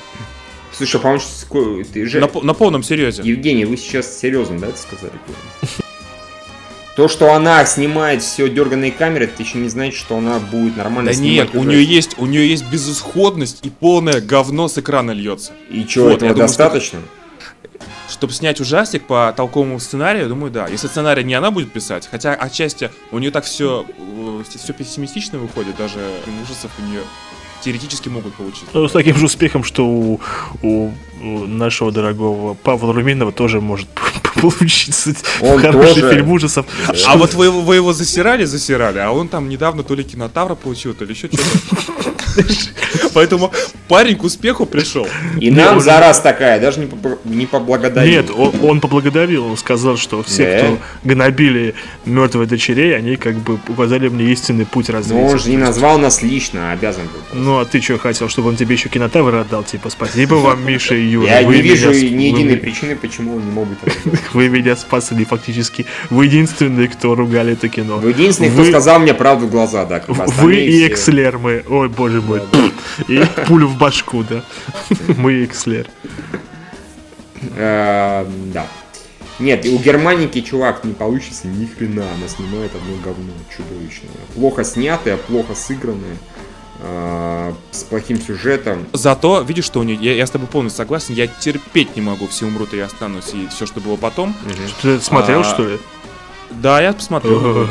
[0.71, 3.23] Слушай, а по-моему, ты же- на, на полном серьезе.
[3.23, 5.15] Евгений, вы сейчас серьезно, да, это сказали?
[6.97, 11.11] То, что она снимает все дерганные камеры, это еще не значит, что она будет нормально
[11.11, 15.13] Да снимать нет, у нее есть, у нее есть безысходность и полное говно с экрана
[15.13, 15.53] льется.
[15.71, 16.99] И что, Вот, этого я думаю, что- достаточно?
[18.11, 20.67] Чтобы снять ужастик по толковому сценарию, думаю, да.
[20.67, 23.87] Если сценарий не она будет писать, хотя отчасти у нее так все,
[24.49, 26.01] все пессимистично выходит, даже
[26.43, 27.01] ужасов у нее
[27.63, 28.67] теоретически могут получиться.
[28.75, 30.21] Ну, с таким же успехом, что у,
[30.63, 33.89] у- у нашего дорогого Павла Руминова тоже может
[34.41, 36.15] получиться Он хороший тоже.
[36.15, 36.67] фильм ужасов.
[37.07, 40.55] А вот вы, его- вы его засирали, засирали, а он там недавно то ли кинотавра
[40.55, 42.10] получил, то ли еще что-то.
[43.15, 43.53] Поэтому
[43.89, 45.07] парень к успеху пришел.
[45.41, 48.23] И нам за раз такая, даже не, побл- не поблагодарил.
[48.23, 48.31] Нет,
[48.63, 51.75] он, поблагодарил, он сказал, что все, кто гнобили
[52.05, 55.21] мертвых дочерей, они как бы указали мне истинный путь развития.
[55.23, 57.41] он же не назвал нас лично, а обязан был.
[57.41, 59.65] Ну, а ты что хотел, чтобы он тебе еще кинотавр отдал?
[59.65, 61.27] Типа, спасибо вам, Миша и Юра.
[61.27, 63.95] Я не вижу ни единой причины, почему он не мог быть.
[64.33, 65.87] Вы меня спасли фактически.
[66.11, 67.99] Вы единственные, кто ругали это кино.
[67.99, 70.03] Вы единственный, кто сказал мне правду в глаза, да.
[70.09, 71.63] Вы и все- Экслер мы.
[71.69, 72.43] Ой, боже мой.
[73.09, 74.43] И пулю в башку, да.
[75.17, 75.87] Мы Экслер.
[77.57, 78.67] Э, Да.
[79.39, 82.05] Нет, у Германики, чувак, не получится ни хрена.
[82.15, 84.11] Она снимает одно говно чудовищное.
[84.35, 86.19] Плохо снятое, плохо сыгранное,
[86.81, 88.87] э, с плохим сюжетом.
[88.93, 92.27] Зато, видишь, что у нее, я, я с тобой полностью согласен, я терпеть не могу,
[92.27, 94.37] все умрут и я останусь, и все, что было потом.
[94.83, 95.79] Ты это смотрел, А, что ли?
[96.51, 97.67] Да, я посмотрел.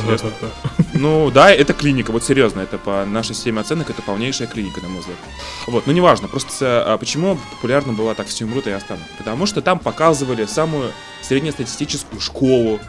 [0.99, 4.89] Ну, да, это клиника, вот серьезно, это по нашей системе оценок, это полнейшая клиника, на
[4.89, 5.17] мой взгляд.
[5.65, 9.05] Вот, ну неважно, просто а, почему популярна была так все умрут и я останусь?
[9.17, 10.91] Потому что там показывали самую
[11.21, 12.81] среднестатистическую школу,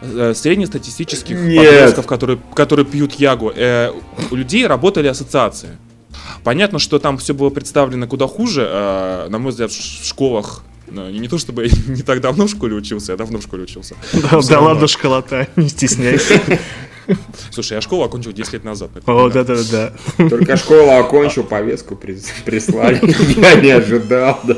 [0.00, 1.66] э, среднестатистических Нет.
[1.66, 3.52] подростков, которые, которые пьют ягу.
[3.54, 3.90] Э,
[4.30, 5.78] у людей работали ассоциации.
[6.44, 8.68] Понятно, что там все было представлено куда хуже.
[8.70, 12.46] э, на мой взгляд, в школах ну, не, не то чтобы я не так давно
[12.46, 13.96] в школе учился, я давно в школе учился.
[14.12, 16.40] Да, да ладно, школота, не стесняйся.
[17.50, 18.90] Слушай, я школу окончил 10 лет назад.
[19.06, 19.44] О, да.
[19.44, 19.92] да-да-да.
[20.28, 23.00] Только школу окончил, повестку при- прислали.
[23.40, 24.40] Я не ожидал.
[24.44, 24.56] да.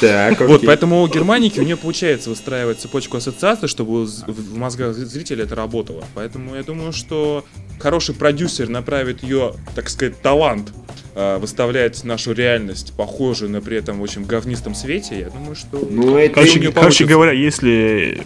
[0.00, 5.44] Так, Вот, поэтому у Германики у нее получается выстраивать цепочку ассоциаций, чтобы в мозгах зрителя
[5.44, 6.04] это работало.
[6.14, 7.44] Поэтому я думаю, что
[7.80, 10.72] хороший продюсер направит ее, так сказать, талант
[11.16, 15.18] э, выставлять нашу реальность похожую, но при этом в очень говнистом свете.
[15.18, 18.22] Я думаю, что Ну, это Короче, короче говоря, если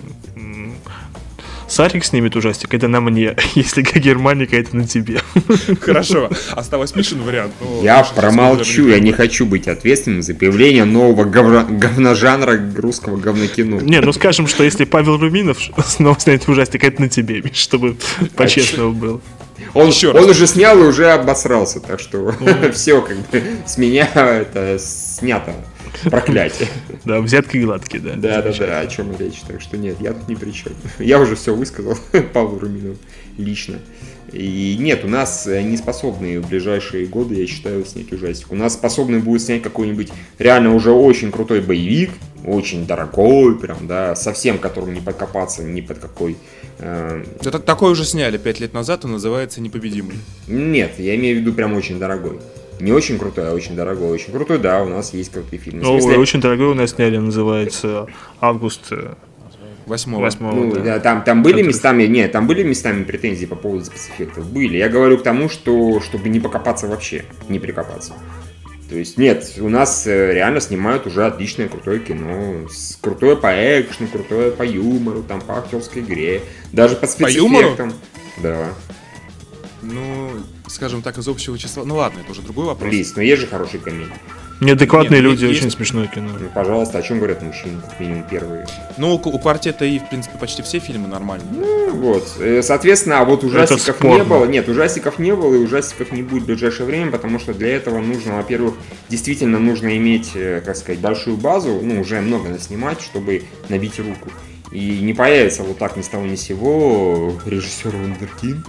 [1.73, 3.35] Сарик снимет ужастик, это на мне.
[3.55, 5.21] Если Германика, это на тебе.
[5.81, 6.29] хорошо.
[6.51, 7.55] Осталось Мишин вариант.
[7.63, 13.77] но Я промолчу, я не хочу быть ответственным за появление нового говно- говножанра русского говнокино.
[13.81, 17.97] Не, ну скажем, что если Павел Руминов снова снимет ужастик, это на тебе, Миш, чтобы
[18.37, 19.21] по-честному было.
[19.73, 20.23] Он, Еще раз.
[20.23, 22.35] он уже снял и уже обосрался, так что
[22.75, 25.55] все как бы с меня это снято.
[26.05, 26.69] Проклятие.
[27.05, 28.15] Да, взятки гладкие, да.
[28.17, 29.41] Да, да, да, о чем речь.
[29.47, 30.73] Так что нет, я тут ни при чем.
[31.01, 31.97] Я уже все высказал
[32.33, 32.97] Павлу Руминову
[33.39, 33.79] лично.
[34.33, 38.51] И нет, у нас э, не способны в ближайшие годы, я считаю, снять ужастик.
[38.53, 42.11] У нас способны будет снять какой-нибудь реально уже очень крутой боевик,
[42.47, 46.37] очень дорогой, прям, да, совсем которым не подкопаться ни под какой.
[46.79, 50.17] э, Это такой уже сняли 5 лет назад, он называется «Непобедимый».
[50.47, 52.39] Нет, я имею в виду прям очень дорогой.
[52.83, 54.11] Не очень крутой, а очень дорогой.
[54.11, 55.83] Очень крутой, да, у нас есть крутые фильмы.
[55.83, 58.07] Ну, смысле, очень дорогой у нас сняли, называется
[58.41, 58.93] Август
[59.87, 60.23] Восьмого.
[60.23, 60.81] 8 Ну, да.
[60.81, 64.47] да, там, там были местами, нет, там были местами претензии по поводу спецэффектов.
[64.47, 64.77] Были.
[64.77, 68.15] Я говорю к тому, что чтобы не покопаться вообще, не прикопаться.
[68.89, 72.69] То есть, нет, у нас э, реально снимают уже отличное крутое кино.
[72.69, 76.43] С, крутое по экшну, крутое по юмору, там, по актерской игре.
[76.73, 77.71] Даже по юмору?
[77.71, 77.93] спецэффектам.
[78.43, 78.69] Да.
[79.83, 80.31] Ну,
[80.69, 81.85] скажем так, из общего числа.
[81.85, 82.93] Ну ладно, это уже другой вопрос.
[82.93, 84.13] Лиз, но есть же хорошие комедии.
[84.61, 86.31] Неадекватные Нет, люди, есть- очень смешное кино.
[86.39, 88.65] Ну, пожалуйста, о чем говорят мужчины, как минимум первые.
[88.97, 91.49] Ну, у, у квартета И, в принципе, почти все фильмы нормальные.
[91.53, 94.15] Ну, Вот, Э, соответственно, а вот ужастиков спорно.
[94.19, 94.45] не было.
[94.45, 97.99] Нет, ужастиков не было, и ужастиков не будет в ближайшее время, потому что для этого
[98.01, 98.75] нужно, во-первых,
[99.09, 104.31] действительно нужно иметь, э, как сказать, большую базу, ну, уже много наснимать, чтобы набить руку.
[104.71, 108.65] И не появится вот так ни с того ни с сего режиссер Вундеркинд,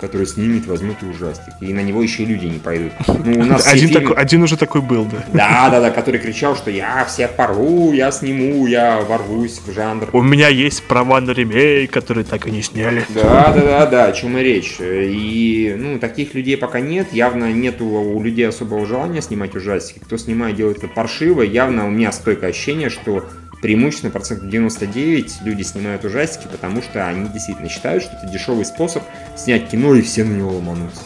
[0.00, 1.52] который снимет, возьмет и ужастик.
[1.60, 2.92] И на него еще и люди не пойдут.
[3.24, 5.24] Ну, у нас Один, фильмы- такой, один уже такой был, да.
[5.32, 10.08] Да, да, да, который кричал, что я всех порву, я сниму, я ворвусь в жанр.
[10.12, 13.04] У меня есть права на ремейк, который так и не сняли.
[13.08, 14.76] Да, да, да, да, о чем и речь.
[14.80, 17.08] И, ну, таких людей пока нет.
[17.12, 19.98] Явно нету у людей особого желания снимать ужастики.
[19.98, 21.42] Кто снимает, делает это паршиво.
[21.42, 23.24] Явно у меня стойкое ощущение, что
[23.60, 29.02] преимущественно процентов 99 люди снимают ужастики, потому что они действительно считают, что это дешевый способ
[29.36, 31.02] снять кино и все на него ломанутся.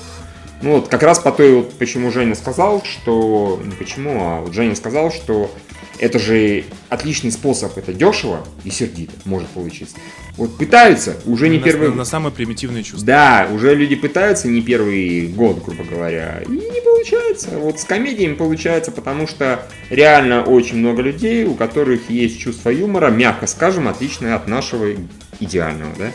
[0.62, 3.60] Ну вот, как раз по той вот, почему Женя сказал, что...
[3.64, 5.50] Не почему, а вот Женя сказал, что
[5.98, 9.96] это же отличный способ, это дешево и сердито может получиться.
[10.36, 11.94] Вот пытаются, уже не на, первый...
[11.94, 13.06] на, самые примитивные чувства.
[13.06, 17.50] Да, уже люди пытаются не первый год, грубо говоря, и не получается.
[17.58, 23.10] Вот с комедиями получается, потому что реально очень много людей, у которых есть чувство юмора,
[23.10, 24.94] мягко скажем, отличное от нашего
[25.38, 26.12] идеального, да?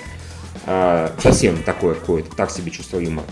[0.66, 3.28] А, совсем такое какое-то, так себе чувство юмора.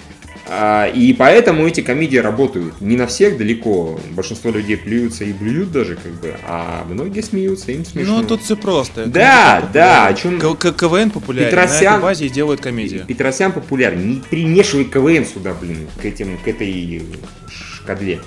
[0.47, 2.79] А, и поэтому эти комедии работают.
[2.79, 3.99] Не на всех далеко.
[4.11, 8.21] Большинство людей плюются и блюют даже, как бы, а многие смеются, им смешно.
[8.21, 9.07] Ну, тут все просто.
[9.07, 13.03] Да, да, о чем- К- к- КВН популярен, на Петросян- этой базе и делают комедии.
[13.07, 14.07] Петросян популярен.
[14.07, 17.01] Не примешивай КВН сюда, блин, к, этим, к этой
[17.49, 18.19] шкадле.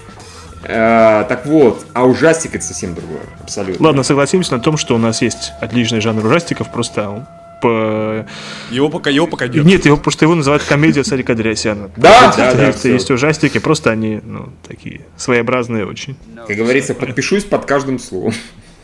[0.64, 3.87] Э, так вот, а ужастик это совсем другое, абсолютно.
[3.87, 7.25] Ладно, согласимся на том, что у нас есть отличный жанр ужастиков, просто
[7.61, 8.26] по...
[8.70, 9.64] Его пока, его пока нет.
[9.64, 11.90] Нет, его, потому что его называют комедия Сарика Андреасяна.
[11.96, 16.16] Да, Есть- да, да, есть, ужастики, просто они, ну, такие своеобразные очень.
[16.46, 18.32] Как говорится, подпишусь под каждым словом.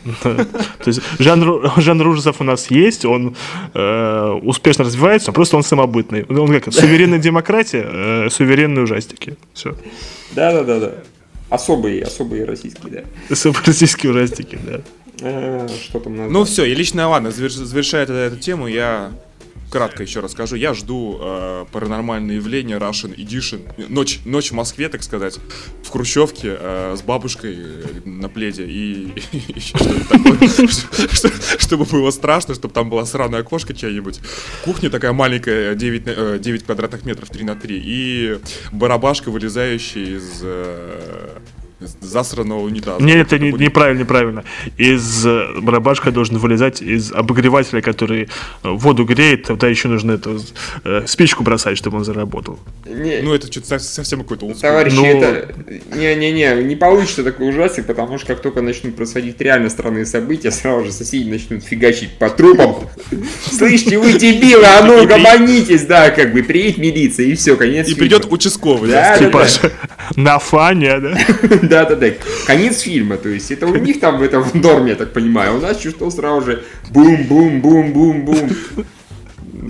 [0.23, 0.47] То
[0.85, 3.35] есть жанр, жанр ужасов у нас есть, он
[3.73, 6.23] э, успешно развивается, просто он самобытный.
[6.25, 9.37] Он как суверенная демократия, э, суверенные ужастики.
[9.53, 9.75] Все.
[10.33, 10.91] Да, да, да, да.
[11.49, 13.03] Особые, особые российские, да.
[13.65, 14.81] Российские ужастики, да.
[15.21, 16.31] Э, что там надо?
[16.31, 19.11] Ну все, и лично, ладно, заверш- завершая эту тему, я
[19.71, 20.55] кратко еще расскажу.
[20.55, 23.61] Я жду э, паранормальные явления Russian Edition.
[23.89, 25.37] Ночь, ночь в Москве, так сказать,
[25.83, 31.85] в Хрущевке э, с бабушкой э, на пледе и, и что-нибудь такое, что- что- чтобы
[31.85, 34.19] было страшно, чтобы там была сраная окошко чья-нибудь.
[34.63, 37.81] Кухня такая маленькая, 9, на- э, 9 квадратных метров, 3 на 3.
[37.85, 38.37] И
[38.71, 40.43] барабашка, вылезающая из...
[41.79, 43.03] засранного унитаза.
[43.03, 44.43] Не, это не, неправильно, неправильно.
[44.77, 48.27] Из э, барабашка должен вылезать из обогревателя, который э,
[48.63, 50.39] воду греет, тогда еще нужно эту
[50.83, 52.59] э, спичку бросать, чтобы он заработал.
[52.85, 54.69] Не, Ну, это что-то совсем какой-то олдскул.
[54.69, 55.53] Товарищи, Ну- это...
[55.95, 60.85] Не-не-не, не получится такой ужастик, потому что как только начнут происходить реально странные события, сразу
[60.85, 62.75] же соседи начнут фигачить по трупам.
[63.51, 67.95] Слышите, вы дебилы, а ну гомонитесь, да, как бы, приедет милиция, и все, конец И
[67.95, 68.89] придет участковый.
[68.89, 69.45] Да, Типа
[70.15, 71.17] на фане, да?
[71.69, 72.07] Да-да-да,
[72.45, 75.55] конец фильма, то есть это у них там это в норме, я так понимаю, а
[75.55, 78.49] у нас что сразу же бум-бум-бум-бум-бум.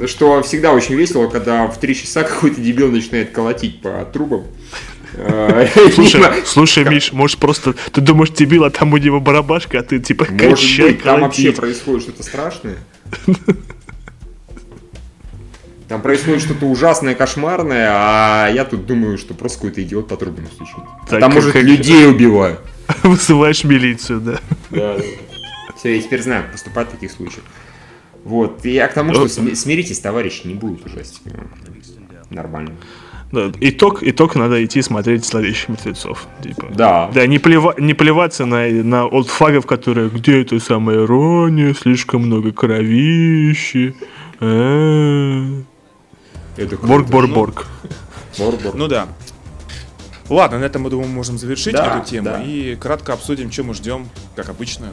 [0.07, 4.45] Что всегда очень весело, когда в три часа какой-то дебил начинает колотить по трубам.
[5.13, 9.83] Э, Слушай, слушай, Миш, может просто ты думаешь дебил, а там у него барабашка, а
[9.83, 12.77] ты типа Может быть, там вообще происходит что-то страшное.
[15.87, 20.47] Там происходит что-то ужасное, кошмарное, а я тут думаю, что просто какой-то идиот по трубам
[20.47, 20.75] стучит.
[21.07, 22.59] Так, Там, может, как- людей убивают.
[23.03, 24.39] Вызываешь милицию, да.
[24.71, 24.95] Да,
[25.77, 27.43] Все, я теперь знаю, как поступать в таких случаях.
[28.23, 31.29] Вот, и я к тому, что сми- смиритесь, товарищи, не будет ужастика.
[32.31, 32.71] Нормально.
[33.31, 36.27] Да, Итог, итог надо идти смотреть зловещих мертвецов.
[36.41, 36.67] Типа.
[36.73, 37.11] Да.
[37.13, 42.51] Да, не, плева- не плеваться на, на олдфагов, которые где это самая ирония, слишком много
[42.51, 43.95] кровищи.
[44.39, 45.65] э, Это Борг,
[46.81, 47.67] бор, борг.
[48.37, 49.07] Борг, Ну да.
[50.27, 52.41] Ладно, на этом, мы думаю, можем завершить Да, эту тему да.
[52.41, 54.87] и кратко обсудим, что мы ждем, как обычно,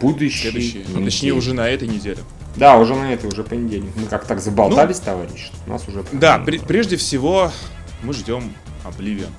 [0.00, 0.42] Будущий.
[0.50, 1.04] следующий, недели.
[1.04, 2.18] точнее уже на этой неделе.
[2.54, 3.90] Да, уже на это, уже понедельник.
[3.96, 6.04] Мы как так заболтались, товарищи, что у нас уже...
[6.12, 7.50] Да, пре- прежде всего
[8.02, 8.52] мы ждем
[8.84, 9.30] Обливион.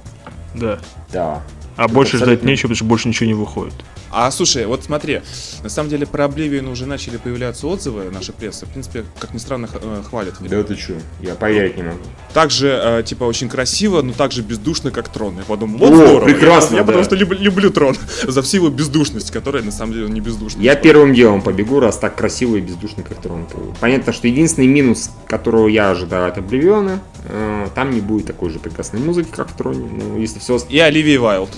[0.53, 0.79] Да.
[1.13, 1.41] Да.
[1.77, 2.47] А больше ждать абсолютно.
[2.47, 3.73] нечего, потому что больше ничего не выходит.
[4.09, 5.21] А слушай, вот смотри,
[5.63, 9.37] на самом деле про Обливион уже начали появляться отзывы, наша пресса, в принципе, как ни
[9.37, 10.35] странно, э, хвалят.
[10.39, 10.95] Да ты чё?
[11.21, 11.99] Я поверить не могу.
[12.33, 15.37] Также, э, типа, очень красиво, но также бездушно, как Трон.
[15.37, 16.25] Я подумал, вот О, здорово.
[16.25, 16.87] прекрасно, Я, я да.
[16.87, 20.63] потому что люб- люблю Трон за всю его бездушность, которая на самом деле не бездушный.
[20.63, 23.45] Я первым делом побегу, раз так красиво и бездушно, как Трон.
[23.79, 28.57] Понятно, что единственный минус, которого я ожидаю от Обливиона, э, там не будет такой же
[28.59, 29.87] прекрасной музыки, как в Троне.
[29.91, 30.57] Ну, если все...
[30.69, 31.49] И Оливия Вайлд.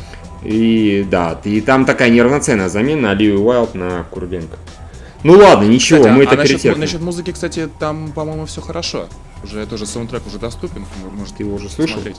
[0.44, 4.58] И да, и там такая неравноценная замена Оливии Уайлд на Куриленко.
[5.24, 6.80] Ну ладно, ничего, Кстати, мы а, это а насчет, перетерпим.
[6.80, 9.08] насчет музыки, кстати, там, по-моему, все хорошо.
[9.44, 11.96] Уже тоже саундтрек уже доступен, может Ты его уже слышал?
[11.96, 12.18] смотреть.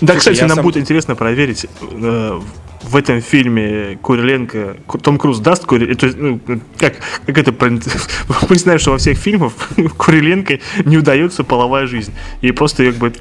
[0.00, 2.40] Да, Слушай, кстати, я нам сам- будет интересно проверить э,
[2.86, 6.40] в этом фильме Куриленко, Ку- Том Круз даст Куриленко, то есть, ну,
[6.78, 6.94] как,
[7.26, 7.52] как это,
[8.48, 9.52] мы знаем, что во всех фильмах
[9.96, 12.12] Куриленко не удается половая жизнь,
[12.42, 13.12] и просто как бы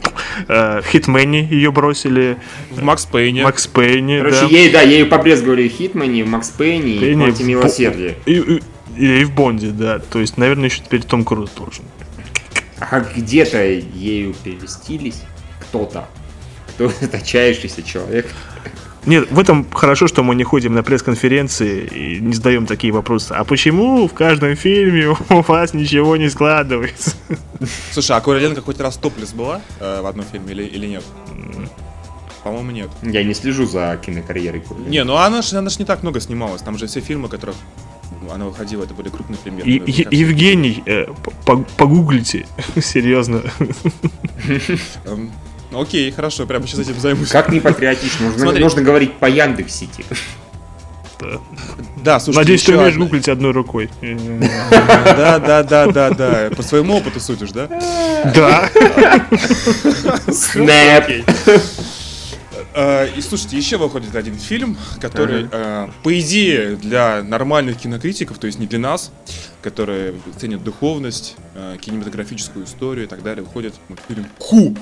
[0.47, 2.37] э, в Хитмене ее бросили,
[2.71, 3.43] В Макс Пейне.
[3.43, 7.41] Макс Пейне, Короче, да, ей, да, ею побрезговали в Хитмане, в Макс Пейне и в-
[7.41, 8.15] Милосердия.
[8.25, 8.61] и, и-
[8.97, 11.83] и в Бонде, да, то есть, наверное, еще теперь Том Круз должен.
[12.79, 15.21] А где-то ею перевестились
[15.59, 16.07] кто-то,
[16.69, 18.27] кто отчаявшийся человек.
[19.05, 23.33] Нет, в этом хорошо, что мы не ходим на пресс-конференции и не задаем такие вопросы.
[23.33, 27.13] А почему в каждом фильме у вас ничего не складывается?
[27.91, 31.03] Слушай, а Куриленко хоть раз топлес была э, в одном фильме или, или нет?
[32.43, 32.89] По-моему, нет.
[33.01, 34.89] Я не слежу за кинокарьерой Куриленко.
[34.91, 36.61] Не, ну она же она ж не так много снималась.
[36.61, 37.55] Там же все фильмы, которых
[38.33, 39.69] она выходила, это были крупные премьеры.
[39.69, 41.05] И- Е- Евгений, э,
[41.45, 42.45] по- погуглите,
[42.81, 43.41] серьезно.
[45.71, 47.29] Ну, Окей, хорошо, прямо сейчас этим займусь.
[47.29, 48.63] Как не патриотично, нужно, Смотри.
[48.63, 50.05] нужно говорить по Яндекс.Сити.
[52.03, 53.89] Да, слушай, Надеюсь, ты умеешь одна- гуглить одной рукой.
[54.01, 56.49] Да, да, да, да, да.
[56.55, 57.67] По своему опыту судишь, да?
[58.35, 58.69] Да.
[60.31, 61.25] Снэп.
[62.77, 68.47] Э, И слушайте, еще выходит один фильм, который, э, по идее, для нормальных кинокритиков, то
[68.47, 69.11] есть не для нас,
[69.61, 74.75] которые ценят духовность, э, кинематографическую историю и так далее, выходит мультфильм Ку.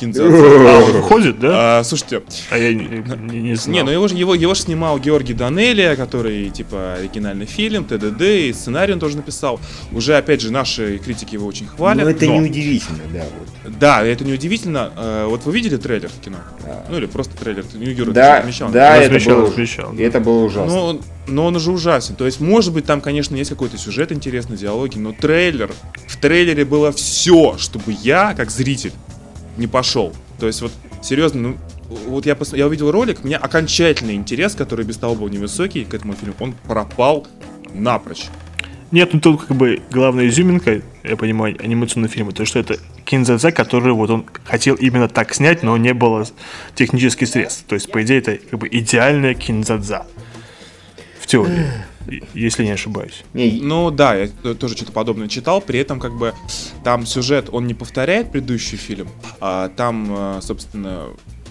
[0.00, 0.30] Кинзадза.
[0.36, 1.78] А, Выходит, да?
[1.80, 3.74] А, Слушайте, А я не не- не знал.
[3.74, 8.20] не, ну его, же- его, его же снимал Георгий Данелия, который, типа, оригинальный фильм, ТДД,
[8.22, 9.60] и сценарий он тоже написал.
[9.92, 12.04] Уже, опять же, наши критики его очень хвалят.
[12.04, 13.24] Ну это но- неудивительно, да.
[13.38, 13.78] Вот.
[13.78, 14.90] Да, это неудивительно.
[14.96, 16.38] Э, Вот вы видели трейлер в кино?
[16.64, 16.84] Да.
[16.90, 17.64] Ну или просто трейлер.
[17.74, 18.70] Юра, ты Да, отмечал.
[18.70, 20.02] да, это Размещал, было, размещал, да.
[20.02, 20.72] это было ужасно.
[20.74, 22.14] Но, он- но он уже ужасен.
[22.16, 25.70] То есть, может быть, там, конечно, есть какой-то сюжет интересный, диалоги, но трейлер,
[26.08, 28.92] в трейлере было все, чтобы я, как зритель,
[29.56, 30.12] не пошел.
[30.38, 30.72] То есть, вот,
[31.02, 31.56] серьезно, ну,
[31.88, 35.84] вот я, пос- я увидел ролик, у меня окончательный интерес, который без того был невысокий
[35.84, 37.26] к этому фильму, он пропал
[37.74, 38.26] напрочь.
[38.90, 43.52] Нет, ну тут как бы главная изюминка, я понимаю, анимационного фильма, то что это Кинзадза,
[43.52, 46.26] который вот он хотел именно так снять, но не было
[46.74, 47.64] технических средств.
[47.68, 50.06] То есть, по идее, это как бы идеальная Кинзадза.
[51.20, 51.66] В теории,
[52.34, 53.24] если не ошибаюсь.
[53.34, 56.34] Не, Ну да, я тоже что-то подобное читал, при этом как бы
[56.84, 59.08] там сюжет, он не повторяет предыдущий фильм,
[59.40, 61.08] а там, э, собственно,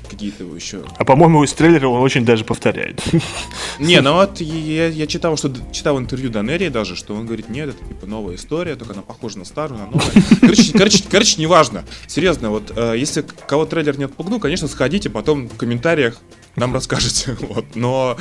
[0.10, 0.82] какие-то еще.
[0.98, 3.02] А по-моему, из трейлера он очень даже повторяет.
[3.80, 7.70] Не, ну вот я, я читал, что читал интервью Данерии даже, что он говорит, нет,
[7.70, 10.02] это типа новая история, только она похожа на старую, на новую.
[10.42, 11.86] Короче, короче, короче, неважно.
[12.08, 16.18] Серьезно, вот э, если кого трейлер не отпугнул, конечно, сходите, потом в комментариях
[16.56, 17.38] нам расскажете.
[17.50, 17.66] Вот.
[17.76, 18.16] Но,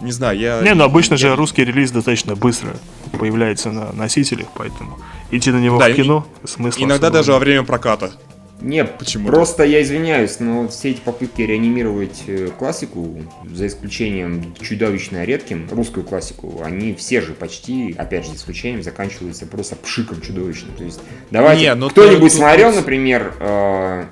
[0.00, 0.60] не знаю, я...
[0.62, 2.76] Не, ну обычно же русский релиз достаточно быстро
[3.18, 4.98] появляется на носителях, поэтому
[5.30, 8.12] идти на него Да, в кино смысла Иногда особого даже во время проката.
[8.60, 9.32] Нет, Почему-то.
[9.32, 13.18] просто я извиняюсь, но все эти попытки реанимировать э, классику,
[13.52, 19.46] за исключением чудовищно редким, русскую классику, они все же почти, опять же, за исключением, заканчиваются
[19.46, 20.72] просто пшиком чудовищным.
[20.76, 21.00] То есть,
[21.30, 24.04] давайте, Не, ну кто-нибудь тут- смотрел, например, э,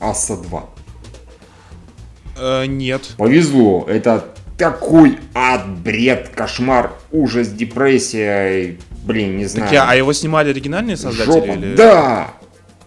[0.00, 0.68] Асса 2?
[2.36, 3.14] Э, нет.
[3.16, 4.24] Повезло, это
[4.58, 9.66] такой ад, бред, кошмар, ужас, депрессия, блин, не знаю.
[9.66, 11.32] Так я, а его снимали оригинальные создатели?
[11.32, 11.52] Жопа.
[11.52, 12.34] или- Да!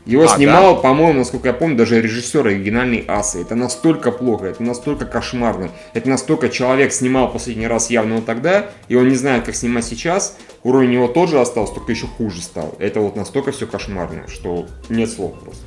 [0.08, 3.42] Его А, снимал, по-моему, насколько я помню, даже режиссер оригинальной Асы.
[3.42, 5.70] Это настолько плохо, это настолько кошмарно.
[5.94, 9.84] Это настолько человек снимал последний раз явно вот тогда, и он не знает, как снимать
[9.84, 10.38] сейчас.
[10.64, 12.74] Уровень его тоже остался, только еще хуже стал.
[12.80, 15.64] Это вот настолько все кошмарно, что нет слов просто.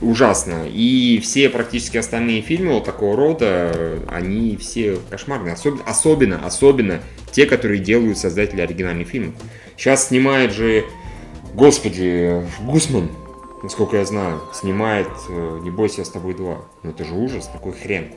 [0.00, 0.66] Ужасно.
[0.66, 5.54] И все практически остальные фильмы вот такого рода, они все кошмарные.
[5.54, 7.00] Особ- особенно, особенно
[7.30, 9.34] те, которые делают создатели оригинальных фильмов.
[9.76, 10.84] Сейчас снимает же,
[11.54, 13.10] господи, Гусман,
[13.62, 16.62] насколько я знаю, снимает э, «Не бойся, я с тобой два».
[16.82, 18.12] Ну это же ужас, такой хрен.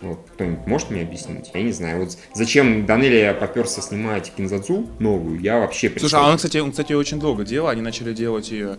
[0.00, 1.50] Вот, кто-нибудь может мне объяснить?
[1.54, 2.00] Я не знаю.
[2.00, 6.92] Вот зачем Данелия поперся снимать Кинзадзу новую, я вообще Слушай, а он, кстати, он, кстати,
[6.92, 7.68] очень долго делал.
[7.68, 8.78] Они начали делать ее...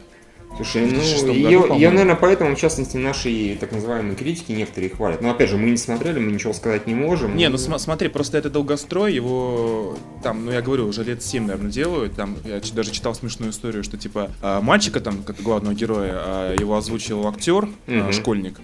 [0.55, 1.91] Слушай, В 2006 ну, году, ее, по-моему.
[1.91, 5.19] наверное, поэтому, в частности, наши так называемые критики некоторые хвалят.
[5.21, 7.35] Но, опять же, мы не смотрели, мы ничего сказать не можем.
[7.35, 11.47] Не, ну см- смотри, просто это долгострой, его там, ну я говорю, уже лет 7,
[11.47, 12.15] наверное, делают.
[12.15, 16.55] Там я даже читал смешную историю, что типа а, мальчика там, как главного героя, а,
[16.55, 18.11] его озвучил актер, Мгм.
[18.13, 18.59] школьник.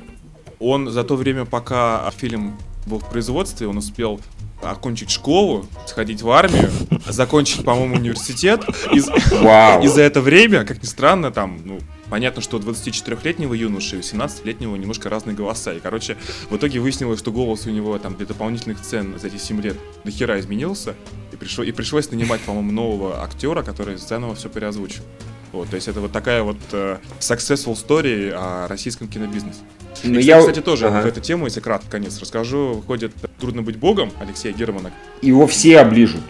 [0.60, 4.20] Он за то время, пока фильм был в производстве, он успел
[4.62, 6.70] окончить школу, сходить в армию,
[7.08, 8.64] закончить, по-моему, университет.
[8.94, 9.02] И,
[9.42, 9.84] Вау.
[9.84, 11.80] и за это время, как ни странно, там, ну,
[12.10, 15.74] понятно, что у 24-летнего юноши и у 17-летнего немножко разные голоса.
[15.74, 16.18] И, короче,
[16.50, 19.78] в итоге выяснилось, что голос у него там для дополнительных цен за эти 7 лет
[20.04, 20.96] до хера изменился.
[21.32, 25.04] И, пришло, и пришлось нанимать, по-моему, нового актера, который заново все переозвучил.
[25.52, 29.60] Вот, то есть это вот такая вот э, successful story о российском кинобизнесе.
[30.04, 31.02] Ну, И, кстати, я- кстати, тоже Ага.
[31.02, 34.92] в эту тему, если кратко, конец расскажу, выходит «Трудно быть богом» Алексея Германа.
[35.22, 36.22] Его все оближут.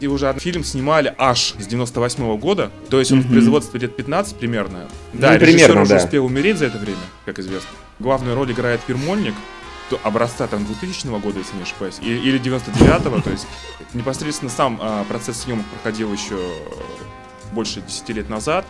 [0.00, 4.36] И уже фильм снимали аж с 98 года, то есть он в производстве лет 15
[4.36, 4.88] примерно.
[5.12, 6.04] Да, Ну, режиссер примерно, уже да.
[6.04, 7.68] успел умереть за это время, как известно.
[7.98, 9.34] Главную роль играет Ермольник,
[9.90, 13.46] то- образца там 2000 года, если не ошибаюсь, или 99-го, то есть
[13.92, 16.36] непосредственно сам а, процесс съемок проходил еще
[17.52, 18.64] больше 10 лет назад.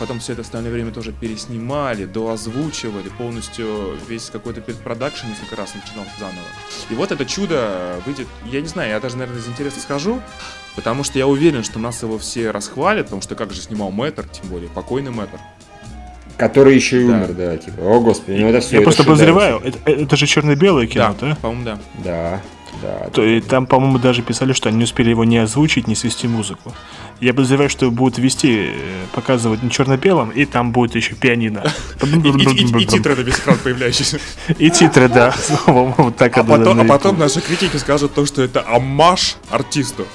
[0.00, 6.04] Потом все это остальное время тоже переснимали, доозвучивали, полностью весь какой-то предпродакшн несколько раз начинал
[6.18, 6.46] заново.
[6.90, 10.20] И вот это чудо выйдет, я не знаю, я даже, наверное, из интереса схожу,
[10.74, 14.26] потому что я уверен, что нас его все расхвалят, потому что как же снимал Мэтр,
[14.28, 15.38] тем более покойный Мэтр.
[16.36, 17.14] Который еще и Да.
[17.14, 17.80] умер, да, типа.
[17.82, 18.78] О, господи, ну это все.
[18.78, 21.36] Я просто подозреваю, это, это же черно-белое кино, да, да?
[21.36, 21.78] по-моему, да.
[22.02, 22.40] Да,
[22.82, 23.10] да.
[23.10, 26.28] То и там, по-моему, даже писали, что они не успели его не озвучить, не свести
[26.28, 26.74] музыку.
[27.20, 31.64] Я подозреваю, что будут вести, э, показывать на черно-белом, и там будет еще пианино.
[32.02, 34.18] И, титры на весь экран появляющиеся.
[34.58, 35.34] И титры, да.
[35.66, 40.06] По-моему, так А потом, а потом наши критики скажут то, что это амаш артисту.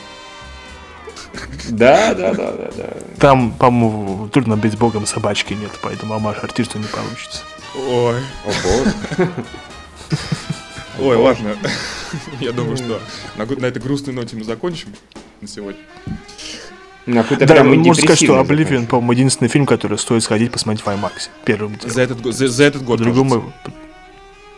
[1.70, 2.84] Да, да, да, да, да.
[3.20, 7.44] Там, по-моему, трудно быть богом собачки нет, поэтому амаш артисту не получится.
[7.76, 9.30] Ой, О, боже.
[11.02, 11.58] Ой, ладно.
[12.40, 13.00] Я думаю, что
[13.38, 14.90] на, этой грустной ноте мы закончим
[15.42, 15.82] на сегодня.
[17.06, 18.88] На Да, прям можно сказать, что заканчивается.
[18.88, 21.30] по-моему, единственный фильм, который стоит сходить посмотреть в IMAX.
[21.44, 21.94] Первым делом.
[21.94, 23.00] За этот, за, за этот год.
[23.00, 23.54] По-другому,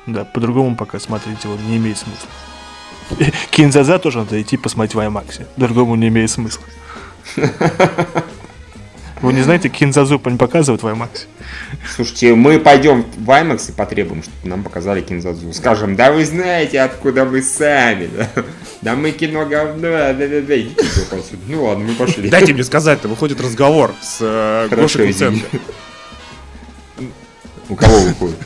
[0.06, 2.30] да, по-другому пока смотреть его не имеет смысла.
[3.52, 5.46] Кинзаза тоже надо идти посмотреть в IMAX.
[5.56, 6.64] Другому не имеет смысла.
[9.22, 11.28] Вы не знаете, Кинзазу не показывают в IMAX?
[11.95, 15.53] Слушайте, мы пойдем в IMAX и потребуем, чтобы нам показали Кинзадзу.
[15.53, 18.09] Скажем, да вы знаете, откуда мы сами.
[18.15, 18.30] Да,
[18.82, 21.41] да мы кино говно, да-да-да, идите в жопу отсюда.
[21.47, 22.30] Ну ладно, мы пошли.
[22.30, 25.07] Дайте мне сказать-то, выходит разговор с э, Гошей.
[25.07, 25.45] Куценко.
[27.69, 28.38] У кого выходит?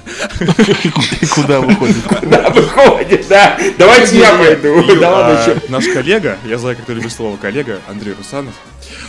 [1.34, 1.95] Куда выходит?
[2.30, 3.57] Да, выходит, да.
[3.78, 4.95] Давайте я пойду.
[4.99, 5.57] Да а.
[5.69, 8.53] Наш коллега, я знаю, как ты любишь слово коллега, Андрей Русанов,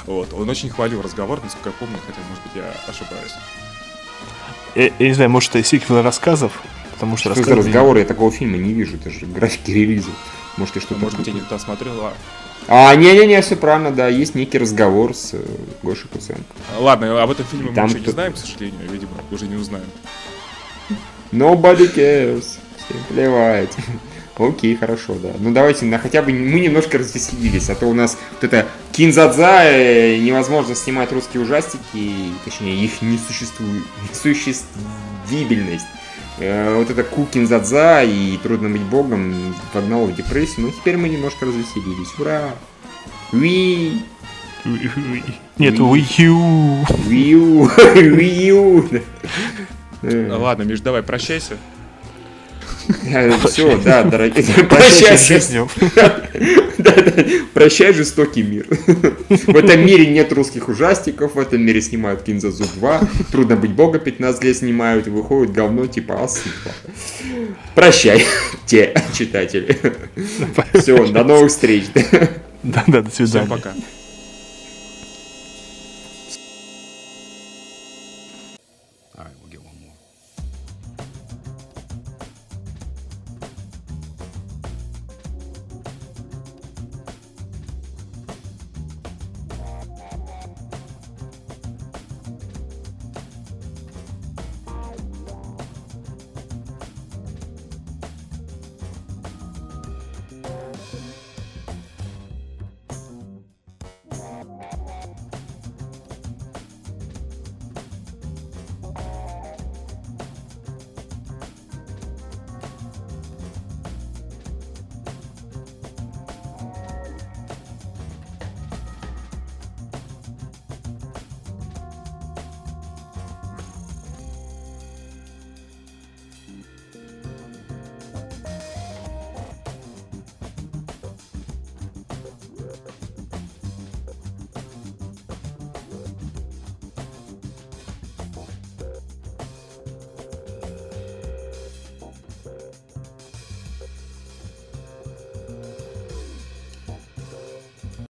[0.06, 3.32] вот, он очень хвалил разговор, насколько я помню, хотя, может быть, я ошибаюсь.
[4.74, 6.52] Я, я не знаю, может, это сиквел рассказов?
[6.92, 7.68] Потому что Что за рассказы...
[7.68, 8.00] разговоры?
[8.00, 8.96] Я такого фильма не вижу.
[8.96, 10.10] Это же графики релиза.
[10.56, 11.00] Может, я что-то...
[11.00, 11.92] Может быть, я не туда смотрел.
[12.06, 12.14] а-
[12.68, 14.08] А, не-не-не, все правильно, да.
[14.08, 15.40] Есть некий разговор с э,
[15.82, 16.42] Гошей Куценко.
[16.78, 19.56] Ладно, об этом фильме мы Там ничего не кто- знаем, к сожалению, видимо, уже не
[19.56, 19.84] узнаем.
[21.32, 22.58] Nobody cares.
[22.78, 23.70] Всем плевать.
[24.38, 25.30] Окей, хорошо, да.
[25.38, 29.64] Ну давайте, на хотя бы мы немножко развеселились, а то у нас вот это кинзадза,
[29.64, 32.12] э, невозможно снимать русские ужастики,
[32.44, 35.86] точнее, их не существует, несуществительность.
[36.38, 41.46] Э, вот это кукинзадза и трудно быть богом вогнало в депрессию, но теперь мы немножко
[41.46, 42.12] развеселились.
[42.18, 42.50] Ура!
[43.32, 44.02] Уи!
[45.58, 46.84] Нет, Wii U.
[47.08, 47.70] Wii U!
[47.94, 49.02] Wii U!
[50.02, 51.56] Ну, ладно, Миш, давай, прощайся.
[53.48, 54.44] Все, да, дорогие.
[54.68, 55.68] Прощайся с Прощай, жизнью.
[57.54, 58.66] Прощай, жестокий мир.
[59.28, 63.00] В этом мире нет русских ужастиков, в этом мире снимают Кинзазу 2,
[63.32, 66.70] Трудно быть бога 15 лет снимают, и выходит говно типа Асыпа.
[67.74, 68.24] Прощай,
[68.66, 69.78] те читатели.
[70.74, 71.84] Все, до новых встреч.
[72.62, 73.48] Да, да, до Всем свидания.
[73.48, 73.74] пока.